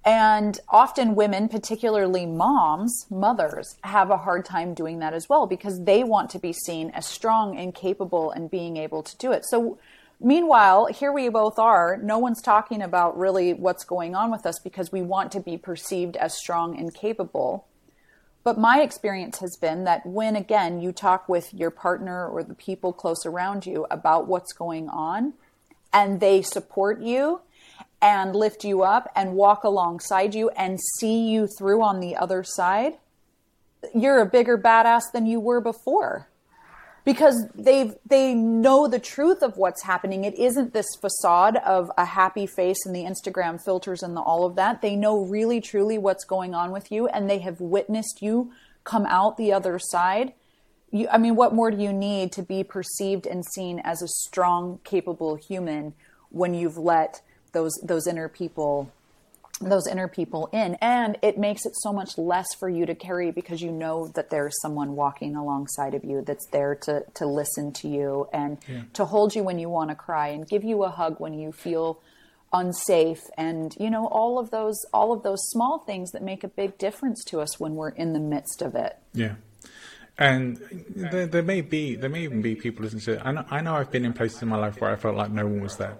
[0.03, 5.83] And often women, particularly moms, mothers, have a hard time doing that as well because
[5.83, 9.45] they want to be seen as strong and capable and being able to do it.
[9.45, 9.77] So,
[10.19, 11.99] meanwhile, here we both are.
[12.01, 15.55] No one's talking about really what's going on with us because we want to be
[15.55, 17.67] perceived as strong and capable.
[18.43, 22.55] But my experience has been that when, again, you talk with your partner or the
[22.55, 25.33] people close around you about what's going on
[25.93, 27.41] and they support you
[28.01, 32.43] and lift you up and walk alongside you and see you through on the other
[32.43, 32.93] side,
[33.93, 36.27] you're a bigger badass than you were before
[37.03, 40.23] because they they know the truth of what's happening.
[40.23, 44.45] It isn't this facade of a happy face and the Instagram filters and the, all
[44.45, 44.81] of that.
[44.81, 48.51] They know really truly what's going on with you, and they have witnessed you
[48.83, 50.33] come out the other side.
[50.91, 54.07] You, I mean, what more do you need to be perceived and seen as a
[54.07, 55.93] strong, capable human
[56.29, 57.21] when you've let
[57.53, 58.91] those those inner people
[59.69, 60.75] those inner people in.
[60.81, 64.29] And it makes it so much less for you to carry because you know that
[64.29, 68.83] there's someone walking alongside of you that's there to to listen to you and yeah.
[68.93, 71.51] to hold you when you want to cry and give you a hug when you
[71.51, 72.01] feel
[72.53, 73.21] unsafe.
[73.37, 76.77] And you know all of those all of those small things that make a big
[76.77, 78.97] difference to us when we're in the midst of it.
[79.13, 79.35] Yeah.
[80.17, 80.57] And
[80.95, 83.21] there, there may be there may even be people listening to it.
[83.23, 85.31] I know, I know I've been in places in my life where I felt like
[85.31, 85.97] no one was there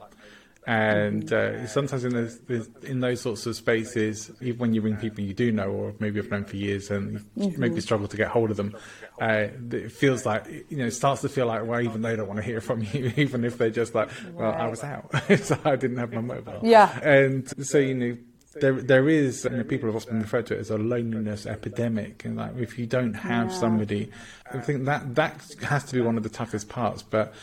[0.68, 5.24] and uh, sometimes in those in those sorts of spaces, even when you ring people
[5.24, 7.60] you do know or maybe have known for years and mm-hmm.
[7.60, 8.76] maybe struggle to get hold of them,
[9.20, 12.28] uh, it feels like you know it starts to feel like well even they don't
[12.28, 14.52] want to hear from you even if they're just like well.
[14.52, 15.10] I was out
[15.40, 18.18] so I didn't have my mobile yeah and so you know
[18.56, 22.26] there there is you know, people have often referred to it as a loneliness epidemic
[22.26, 23.58] and like if you don't have yeah.
[23.58, 24.12] somebody
[24.52, 27.34] I think that that has to be one of the toughest parts but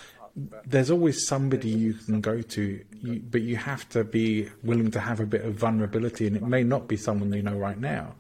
[0.67, 5.01] there's always somebody you can go to, you, but you have to be willing to
[5.01, 8.15] have a bit of vulnerability, and it may not be someone you know right now.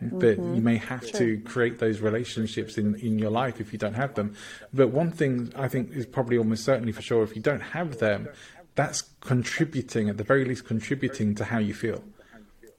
[0.00, 0.54] But mm-hmm.
[0.56, 4.14] you may have to create those relationships in, in your life if you don't have
[4.14, 4.34] them.
[4.74, 7.98] But one thing I think is probably almost certainly for sure if you don't have
[7.98, 8.28] them,
[8.74, 12.02] that's contributing, at the very least, contributing to how you feel.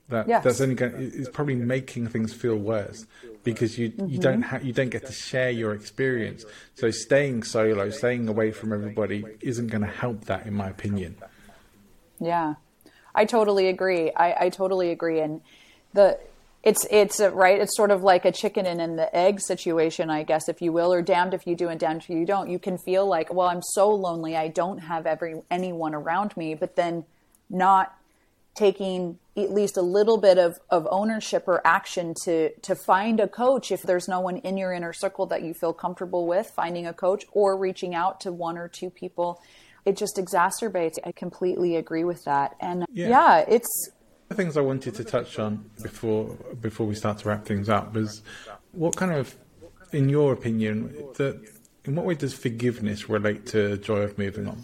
[0.10, 0.44] that yes.
[0.44, 3.06] that's only going it's probably making things feel worse
[3.44, 4.08] because you mm-hmm.
[4.08, 6.46] you don't ha- you don't get to share your experience.
[6.76, 11.18] So staying solo, staying away from everybody, isn't going to help that, in my opinion.
[12.20, 12.56] Yeah,
[13.14, 14.12] I totally agree.
[14.12, 15.42] I, I totally agree, and
[15.94, 16.18] the
[16.64, 17.60] it's it's uh, right.
[17.60, 20.72] It's sort of like a chicken and, and the egg situation, I guess, if you
[20.72, 22.50] will, or damned if you do and damned if you don't.
[22.50, 24.38] You can feel like, well, I'm so lonely.
[24.38, 27.04] I don't have every anyone around me, but then
[27.50, 27.94] not
[28.56, 33.28] taking at least a little bit of, of ownership or action to to find a
[33.28, 36.86] coach if there's no one in your inner circle that you feel comfortable with finding
[36.86, 39.42] a coach or reaching out to one or two people.
[39.86, 40.96] It just exacerbates.
[41.04, 42.56] I completely agree with that.
[42.60, 43.92] And yeah, yeah it's
[44.30, 47.94] the things i wanted to touch on before before we start to wrap things up
[47.94, 48.24] was
[48.72, 49.36] what kind of
[49.92, 51.40] in your opinion that
[51.86, 54.64] in what way does forgiveness relate to joy of moving on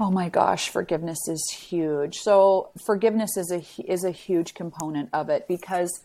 [0.00, 2.18] Oh my gosh, forgiveness is huge.
[2.18, 6.04] So forgiveness is a is a huge component of it because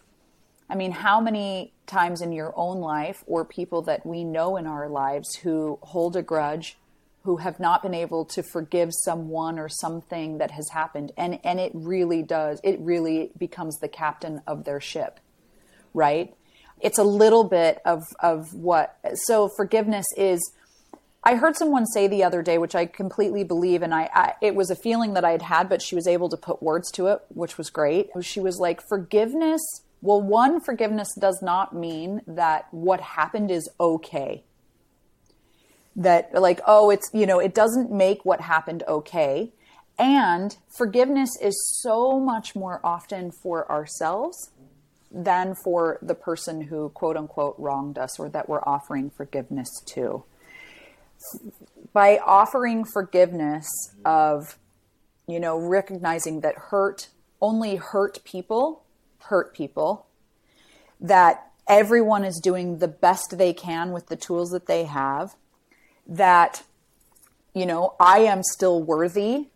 [0.67, 4.65] I mean, how many times in your own life or people that we know in
[4.65, 6.77] our lives who hold a grudge,
[7.23, 11.59] who have not been able to forgive someone or something that has happened and and
[11.59, 12.59] it really does.
[12.63, 15.19] It really becomes the captain of their ship.
[15.93, 16.33] Right?
[16.79, 20.41] It's a little bit of of what so forgiveness is
[21.25, 24.55] I heard someone say the other day, which I completely believe, and I, I, it
[24.55, 27.07] was a feeling that I had had, but she was able to put words to
[27.07, 28.09] it, which was great.
[28.21, 29.61] She was like, forgiveness.
[30.01, 34.43] Well, one, forgiveness does not mean that what happened is okay.
[35.95, 39.53] That like, oh, it's you know, it doesn't make what happened okay.
[39.97, 44.49] And forgiveness is so much more often for ourselves
[45.09, 50.25] than for the person who quote unquote wronged us or that we're offering forgiveness to
[51.93, 53.67] by offering forgiveness
[54.03, 54.57] of
[55.27, 57.09] you know recognizing that hurt
[57.41, 58.83] only hurt people
[59.19, 60.05] hurt people
[60.99, 65.35] that everyone is doing the best they can with the tools that they have
[66.07, 66.63] that
[67.53, 69.47] you know i am still worthy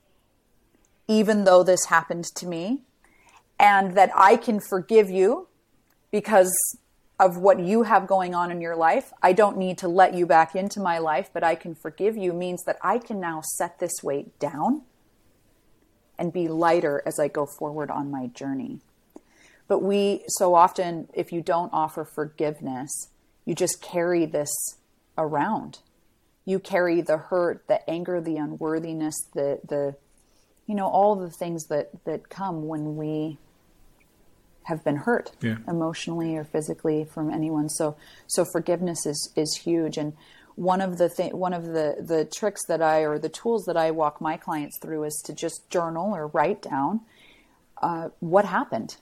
[1.07, 2.81] even though this happened to me
[3.59, 5.47] and that i can forgive you
[6.11, 6.51] because
[7.19, 9.11] of what you have going on in your life.
[9.21, 12.31] I don't need to let you back into my life, but I can forgive you
[12.31, 14.83] means that I can now set this weight down
[16.19, 18.79] and be lighter as I go forward on my journey.
[19.67, 23.09] But we, so often, if you don't offer forgiveness,
[23.45, 24.49] you just carry this
[25.17, 25.79] around.
[26.45, 29.95] You carry the hurt, the anger, the unworthiness, the, the,
[30.65, 33.39] you know, all the things that, that come when we
[34.67, 35.57] have been hurt yeah.
[35.67, 37.69] emotionally or physically from anyone.
[37.69, 37.95] So
[38.27, 39.97] so forgiveness is is huge.
[39.97, 40.13] And
[40.55, 43.77] one of the th- one of the the tricks that I or the tools that
[43.77, 47.01] I walk my clients through is to just journal or write down
[47.81, 48.97] uh, what happened,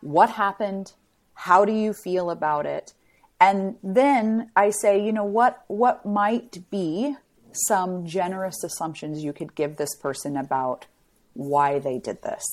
[0.00, 0.92] what happened,
[1.34, 2.92] how do you feel about it,
[3.40, 7.16] and then I say, you know what what might be
[7.52, 10.86] some generous assumptions you could give this person about
[11.34, 12.44] why they did this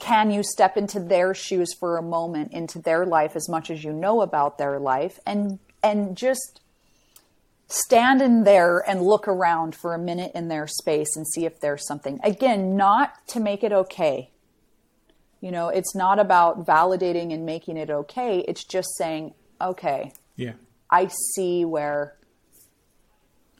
[0.00, 3.84] can you step into their shoes for a moment into their life as much as
[3.84, 6.60] you know about their life and and just
[7.68, 11.60] stand in there and look around for a minute in their space and see if
[11.60, 12.18] there's something.
[12.22, 14.30] Again not to make it okay.
[15.40, 18.44] You know it's not about validating and making it okay.
[18.48, 20.52] It's just saying okay yeah.
[20.90, 22.16] I see where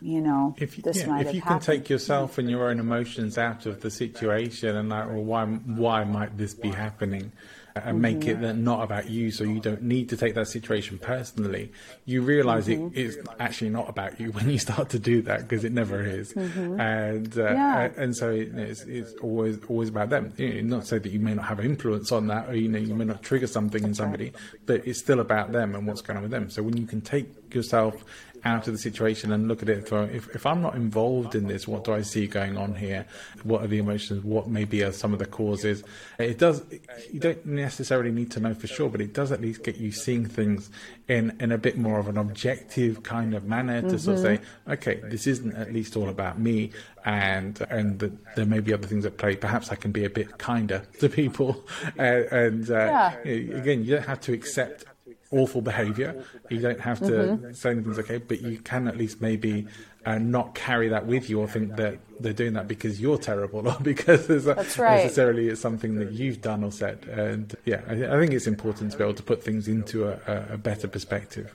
[0.01, 3.37] you know, if, this yeah, might if you can take yourself and your own emotions
[3.37, 7.33] out of the situation and like, well, why why might this be happening,
[7.75, 8.01] and mm-hmm.
[8.01, 8.63] make it mm-hmm.
[8.63, 11.73] not about you, so you don't need to take that situation personally.
[12.05, 12.97] You realize mm-hmm.
[12.97, 16.05] it is actually not about you when you start to do that because it never
[16.05, 16.81] is, mm-hmm.
[16.81, 17.91] and uh, yeah.
[17.97, 20.33] and so it's, it's always always about them.
[20.37, 22.79] You know, not so that you may not have influence on that, or you know,
[22.79, 24.33] you may not trigger something in somebody,
[24.67, 26.51] but it's still about them and what's going on with them.
[26.51, 28.05] So when you can take yourself
[28.45, 31.47] out of the situation and look at it for if, if I'm not involved in
[31.47, 33.07] this, what do I see going on here?
[33.43, 34.25] What are the emotions?
[34.25, 35.83] What maybe are some of the causes?
[36.19, 36.65] It does,
[37.13, 39.93] you don't necessarily need to know for sure, but it does at least get you
[39.93, 40.71] seeing things
[41.09, 43.97] in, in a bit more of an objective kind of manner to mm-hmm.
[43.97, 44.73] sort of say, mm-hmm.
[44.73, 46.71] okay, this isn't at least all about me
[47.05, 49.37] and, and the, there may be other things at play.
[49.37, 51.65] Perhaps I can be a bit kinder to people.
[51.99, 53.33] Uh, and uh, yeah.
[53.33, 54.85] again, you don't have to accept
[55.31, 56.25] awful behaviour.
[56.51, 57.53] You don't have to mm-hmm.
[57.53, 59.67] say anything's okay, but you can at least maybe
[60.07, 63.69] uh, not carry that with you or think that they're doing that because you're terrible
[63.69, 65.03] or because there's a, right.
[65.03, 67.05] necessarily it's something that you've done or said.
[67.07, 70.55] And yeah, I, I, think it's important to be able to put things into a,
[70.55, 71.55] a better perspective.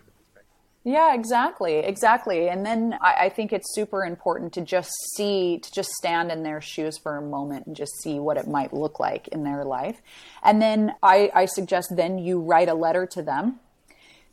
[0.85, 2.49] Yeah, exactly, exactly.
[2.49, 6.43] And then I, I, think it's super important to just see, to just stand in
[6.43, 9.63] their shoes for a moment and just see what it might look like in their
[9.63, 10.01] life.
[10.43, 13.61] And then I, I suggest then you write a letter to them,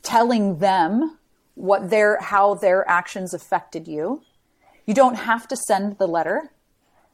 [0.02, 1.18] telling them
[1.54, 4.22] what their how their actions affected you.
[4.86, 6.52] You don't have to send the letter.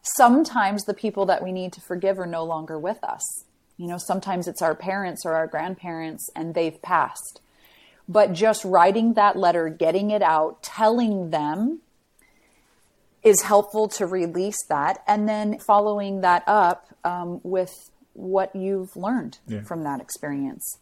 [0.03, 3.45] Sometimes the people that we need to forgive are no longer with us.
[3.77, 7.41] You know, sometimes it's our parents or our grandparents and they've passed
[8.09, 11.81] but just writing that letter, getting it out, telling them
[13.23, 17.73] is helpful to release that, and then following that up um, with
[18.13, 19.63] what you've learned yeah.
[19.63, 20.79] from that experience.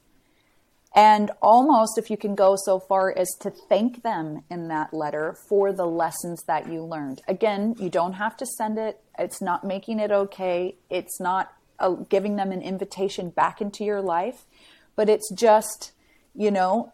[0.94, 5.36] And almost, if you can go so far as to thank them in that letter
[5.48, 7.20] for the lessons that you learned.
[7.26, 11.90] Again, you don't have to send it, it's not making it okay, it's not uh,
[11.90, 14.46] giving them an invitation back into your life,
[14.94, 15.90] but it's just,
[16.32, 16.92] you know,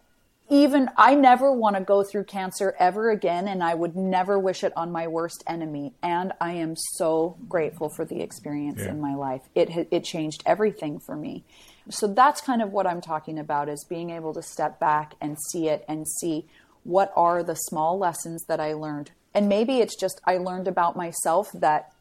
[0.51, 4.65] even I never want to go through cancer ever again, and I would never wish
[4.65, 5.93] it on my worst enemy.
[6.03, 8.89] And I am so grateful for the experience yeah.
[8.89, 9.41] in my life.
[9.55, 11.45] It it changed everything for me.
[11.89, 15.37] So that's kind of what I'm talking about: is being able to step back and
[15.51, 16.45] see it and see
[16.83, 19.11] what are the small lessons that I learned.
[19.33, 21.93] And maybe it's just I learned about myself that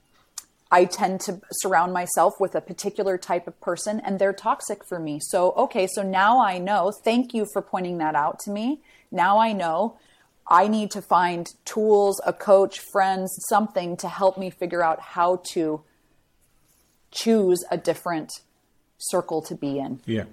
[0.70, 5.00] I tend to surround myself with a particular type of person and they're toxic for
[5.00, 5.18] me.
[5.20, 6.92] So, okay, so now I know.
[7.04, 8.80] Thank you for pointing that out to me.
[9.10, 9.98] Now I know
[10.46, 15.42] I need to find tools, a coach, friends, something to help me figure out how
[15.52, 15.82] to
[17.10, 18.32] choose a different
[18.98, 20.00] circle to be in.
[20.06, 20.24] Yeah.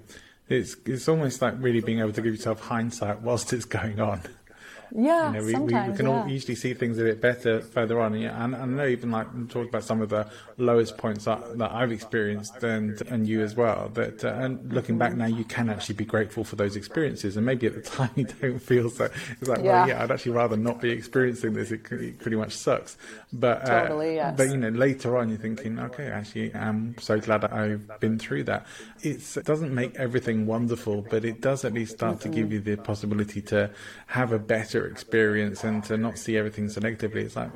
[0.48, 4.22] It's it's almost like really being able to give yourself hindsight whilst it's going on.
[4.94, 6.22] Yeah, you know, we, sometimes, we, can yeah.
[6.22, 8.14] all usually see things a bit better further on.
[8.14, 11.72] And, and I know even like talk about some of the lowest points that, that
[11.72, 13.90] I've experienced and and you as well.
[13.94, 17.36] That uh, and looking back now, you can actually be grateful for those experiences.
[17.36, 19.08] And maybe at the time you don't feel so.
[19.40, 19.64] It's like, yeah.
[19.64, 21.70] well, yeah, I'd actually rather not be experiencing this.
[21.70, 22.96] It, it pretty much sucks.
[23.32, 24.34] But uh, totally, yes.
[24.36, 28.18] but you know, later on, you're thinking, okay, actually, I'm so glad that I've been
[28.18, 28.66] through that.
[29.02, 32.30] It's, it doesn't make everything wonderful, but it does at least start mm-hmm.
[32.30, 33.70] to give you the possibility to
[34.06, 37.22] have a better experience and to not see everything so negatively.
[37.22, 37.50] It's like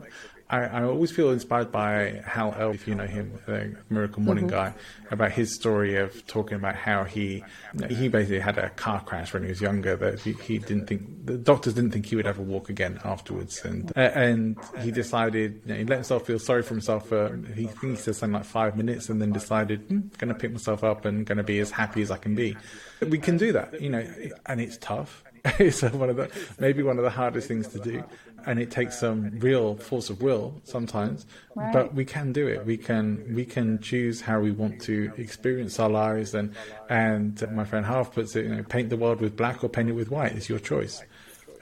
[0.53, 4.45] I, I, always feel inspired by Hal Elrod, if you know him, the Miracle Morning
[4.45, 4.55] mm-hmm.
[4.55, 4.75] guy,
[5.11, 7.43] about his story of talking about how he
[7.89, 11.25] he basically had a car crash when he was younger that he, he didn't think
[11.25, 15.73] the doctors didn't think he would ever walk again afterwards, and and he decided you
[15.73, 18.45] know, he let himself feel sorry for himself for he thinks he said something like
[18.45, 21.61] five minutes, and then decided hmm, going to pick myself up and going to be
[21.61, 22.59] as happy as I can be.
[23.01, 24.07] We can do that, you know,
[24.45, 25.25] and it's tough.
[25.59, 26.31] it's one of the
[26.61, 28.05] maybe one of the hardest things to do
[28.47, 31.27] and it takes some real force of will sometimes
[31.57, 31.73] right.
[31.73, 35.81] but we can do it we can we can choose how we want to experience
[35.81, 36.55] our lives and
[36.89, 39.89] and my friend half puts it you know paint the world with black or paint
[39.89, 41.03] it with white it's your choice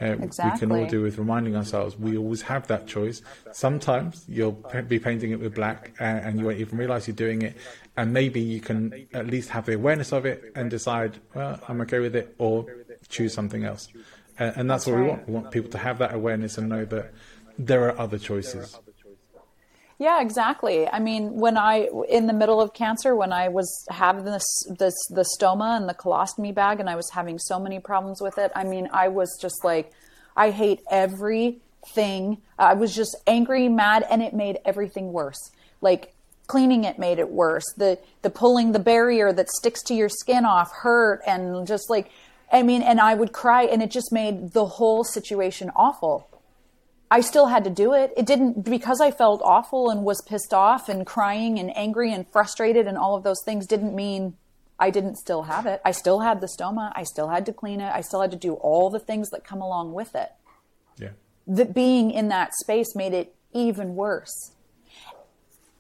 [0.03, 0.53] uh, exactly.
[0.53, 3.21] we can all do with reminding ourselves we always have that choice.
[3.53, 7.43] Sometimes you'll be painting it with black and, and, you won't even realize you're doing
[7.43, 7.55] it.
[7.99, 11.83] And maybe you can at least have the awareness of it and decide, well, I'm
[11.83, 12.65] okay with it, or
[13.09, 13.89] choose something else.
[14.39, 15.05] And, and that's, that's, what right.
[15.05, 15.29] we want.
[15.29, 17.13] We want people to have that awareness and know that
[17.59, 18.79] there are other choices.
[20.01, 20.89] Yeah, exactly.
[20.89, 24.47] I mean, when I in the middle of cancer, when I was having this
[24.79, 28.39] this the stoma and the colostomy bag, and I was having so many problems with
[28.39, 28.51] it.
[28.57, 29.93] I mean, I was just like,
[30.35, 32.39] I hate everything.
[32.59, 35.51] I was just angry, mad, and it made everything worse.
[35.83, 36.15] Like
[36.47, 37.65] cleaning it made it worse.
[37.77, 42.11] The the pulling the barrier that sticks to your skin off hurt, and just like
[42.53, 46.29] I mean, and I would cry, and it just made the whole situation awful.
[47.11, 48.13] I still had to do it.
[48.17, 52.27] It didn't, because I felt awful and was pissed off and crying and angry and
[52.29, 54.35] frustrated and all of those things didn't mean
[54.79, 55.81] I didn't still have it.
[55.85, 56.93] I still had the stoma.
[56.95, 57.93] I still had to clean it.
[57.93, 60.31] I still had to do all the things that come along with it.
[60.99, 61.11] Yeah.
[61.49, 64.53] That being in that space made it even worse.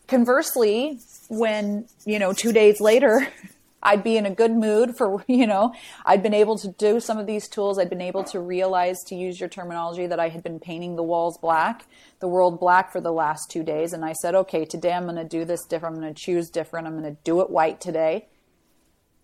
[0.08, 0.98] Conversely,
[1.28, 3.28] when, you know, two days later,
[3.82, 5.74] I'd be in a good mood for, you know,
[6.04, 7.78] I'd been able to do some of these tools.
[7.78, 11.02] I'd been able to realize, to use your terminology, that I had been painting the
[11.02, 11.86] walls black,
[12.20, 13.92] the world black for the last two days.
[13.92, 15.96] And I said, okay, today I'm going to do this different.
[15.96, 16.86] I'm going to choose different.
[16.86, 18.26] I'm going to do it white today.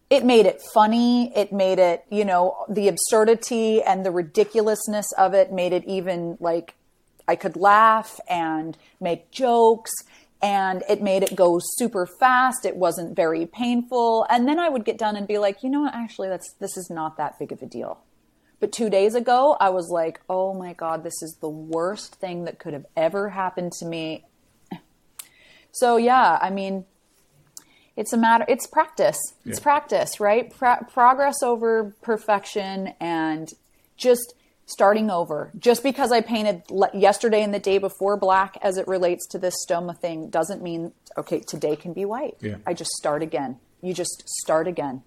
[0.08, 1.36] It made it funny.
[1.36, 6.36] It made it, you know, the absurdity and the ridiculousness of it made it even
[6.38, 6.74] like
[7.28, 9.90] I could laugh and make jokes
[10.42, 12.64] and it made it go super fast.
[12.64, 14.26] It wasn't very painful.
[14.28, 16.76] And then I would get done and be like, you know what, actually that's this
[16.76, 18.00] is not that big of a deal.
[18.58, 22.44] But two days ago, I was like, oh my God, this is the worst thing
[22.44, 24.24] that could have ever happened to me.
[25.72, 26.86] So yeah, I mean,
[27.96, 29.18] it's a matter, it's practice.
[29.44, 29.62] It's yeah.
[29.62, 30.54] practice, right?
[30.54, 33.48] Pro- progress over perfection and
[33.96, 34.34] just
[34.66, 35.52] starting over.
[35.58, 36.62] Just because I painted
[36.92, 40.92] yesterday and the day before black as it relates to this stoma thing doesn't mean,
[41.16, 42.36] okay, today can be white.
[42.40, 42.56] Yeah.
[42.66, 43.58] I just start again.
[43.80, 45.02] You just start again.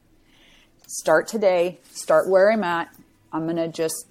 [0.87, 2.89] Start today, start where I'm at.
[3.31, 4.07] I'm going to just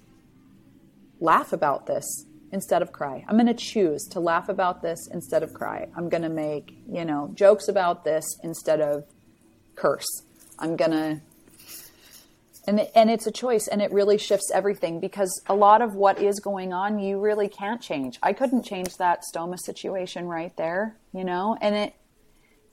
[1.19, 3.25] laugh about this instead of cry.
[3.27, 5.87] I'm going to choose to laugh about this instead of cry.
[5.97, 9.03] I'm going to make, you know, jokes about this instead of
[9.75, 10.07] curse.
[10.57, 11.21] I'm going to
[12.69, 16.21] and and it's a choice and it really shifts everything because a lot of what
[16.21, 18.19] is going on you really can't change.
[18.21, 21.57] I couldn't change that stoma situation right there, you know?
[21.59, 21.95] And it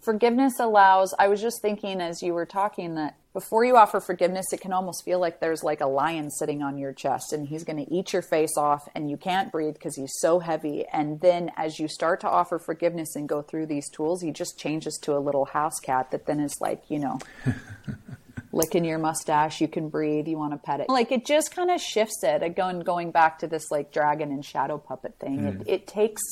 [0.02, 4.46] forgiveness allows I was just thinking as you were talking that before you offer forgiveness,
[4.52, 7.64] it can almost feel like there's like a lion sitting on your chest and he's
[7.64, 10.86] going to eat your face off and you can't breathe because he's so heavy.
[10.90, 14.58] And then as you start to offer forgiveness and go through these tools, he just
[14.58, 17.18] changes to a little house cat that then is like, you know,
[18.52, 20.88] licking your mustache, you can breathe, you want to pet it.
[20.88, 22.42] Like it just kind of shifts it.
[22.42, 25.60] Again, going back to this like dragon and shadow puppet thing, mm.
[25.60, 26.22] it, it takes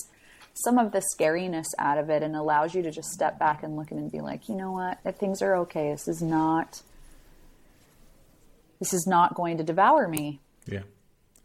[0.54, 3.76] some of the scariness out of it and allows you to just step back and
[3.76, 5.90] look at it and be like, you know what, things are okay.
[5.90, 6.82] This is not
[8.80, 10.40] this is not going to devour me.
[10.66, 10.82] Yeah,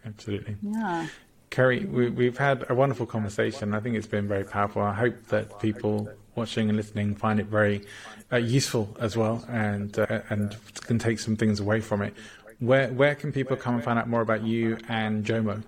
[0.05, 0.57] absolutely.
[0.61, 1.07] Yeah.
[1.51, 3.73] Karey, we, have had a wonderful conversation.
[3.73, 4.81] I think it's been very powerful.
[4.81, 7.85] I hope that people watching and listening find it very
[8.31, 12.13] uh, useful as well, and uh, and can take some things away from it.
[12.59, 15.63] Where where can people come and find out more about you and Jomo?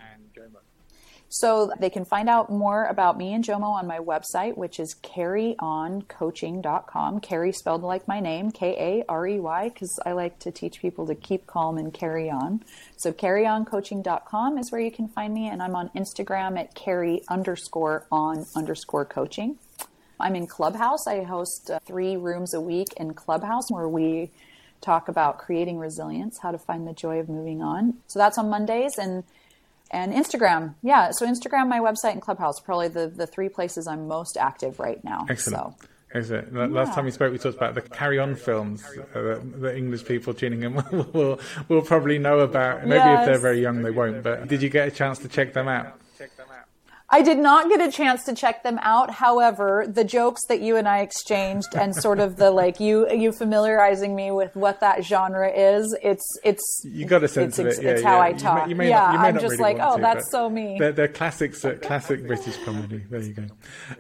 [1.33, 4.97] So they can find out more about me and Jomo on my website, which is
[5.01, 7.21] kareyoncoaching.com.
[7.21, 10.81] Karey spelled like my name, K A R E Y, because I like to teach
[10.81, 12.65] people to keep calm and carry on.
[12.97, 18.07] So kareyoncoaching.com is where you can find me, and I'm on Instagram at karey underscore
[18.11, 19.57] on underscore coaching.
[20.21, 21.07] I'm in Clubhouse.
[21.07, 24.31] I host uh, three rooms a week in Clubhouse where we
[24.81, 27.95] talk about creating resilience, how to find the joy of moving on.
[28.07, 29.23] So that's on Mondays and
[29.91, 30.75] and Instagram.
[30.81, 34.79] Yeah, so Instagram, my website, and Clubhouse probably the the three places I'm most active
[34.79, 35.25] right now.
[35.29, 35.81] Excellent.
[35.81, 35.87] So.
[36.13, 36.73] Excellent.
[36.73, 36.95] Last yeah.
[36.95, 38.83] time we spoke, we talked about the Carry On films
[39.15, 40.75] uh, that English people tuning in
[41.13, 42.85] will will probably know about.
[42.85, 43.19] Maybe yes.
[43.19, 44.21] if they're very young, they won't.
[44.23, 45.97] But did you get a chance to check them out?
[47.13, 49.11] I did not get a chance to check them out.
[49.11, 53.33] However, the jokes that you and I exchanged and sort of the like you you
[53.33, 57.79] familiarizing me with what that genre is, it's it's you got a sense it's, of
[57.79, 57.83] it.
[57.83, 58.09] Yeah, it's yeah.
[58.09, 58.69] how I talk.
[58.69, 60.77] You may, you may yeah, not, I'm just really like, oh, to, that's so me.
[60.79, 63.03] They're, they're classics, uh, classic British comedy.
[63.09, 63.47] There you go,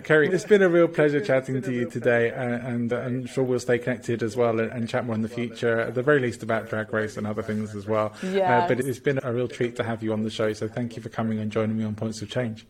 [0.03, 0.31] Karey.
[0.31, 3.77] It's been a real pleasure chatting to you today, and, and I'm sure we'll stay
[3.77, 5.81] connected as well and, and, chat more in the future.
[5.81, 8.13] At the very least, about Drag Race and other things as well.
[8.23, 8.59] Yeah.
[8.59, 10.53] Uh, but it's been a real treat to have you on the show.
[10.53, 12.65] So thank you for coming and joining me on Points of Change.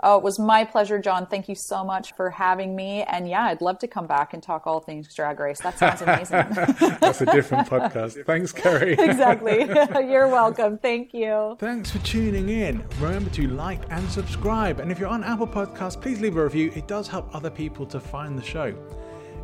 [0.00, 1.26] Oh, it was my pleasure, John.
[1.26, 3.02] Thank you so much for having me.
[3.02, 5.60] And yeah, I'd love to come back and talk all things drag race.
[5.60, 6.46] That sounds amazing.
[7.00, 8.24] That's a different podcast.
[8.26, 8.96] Thanks, Karey.
[8.98, 9.64] exactly.
[10.08, 10.78] You're welcome.
[10.78, 11.56] Thank you.
[11.58, 12.84] Thanks for tuning in.
[13.00, 14.78] Remember to like and subscribe.
[14.78, 16.70] And if you're on Apple Podcasts, please leave a review.
[16.76, 18.74] It does help other people to find the show.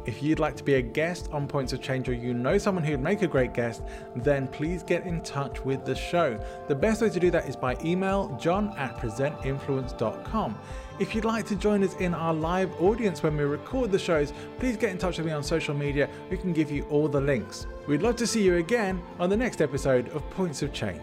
[0.07, 2.85] If you'd like to be a guest on Points of Change or you know someone
[2.85, 3.83] who'd make a great guest,
[4.17, 6.39] then please get in touch with the show.
[6.69, 10.59] The best way to do that is by email john at presentinfluence.com.
[10.99, 14.33] If you'd like to join us in our live audience when we record the shows,
[14.59, 16.09] please get in touch with me on social media.
[16.31, 17.67] We can give you all the links.
[17.89, 21.01] We'd love to see you again on the next episode of Points of Change.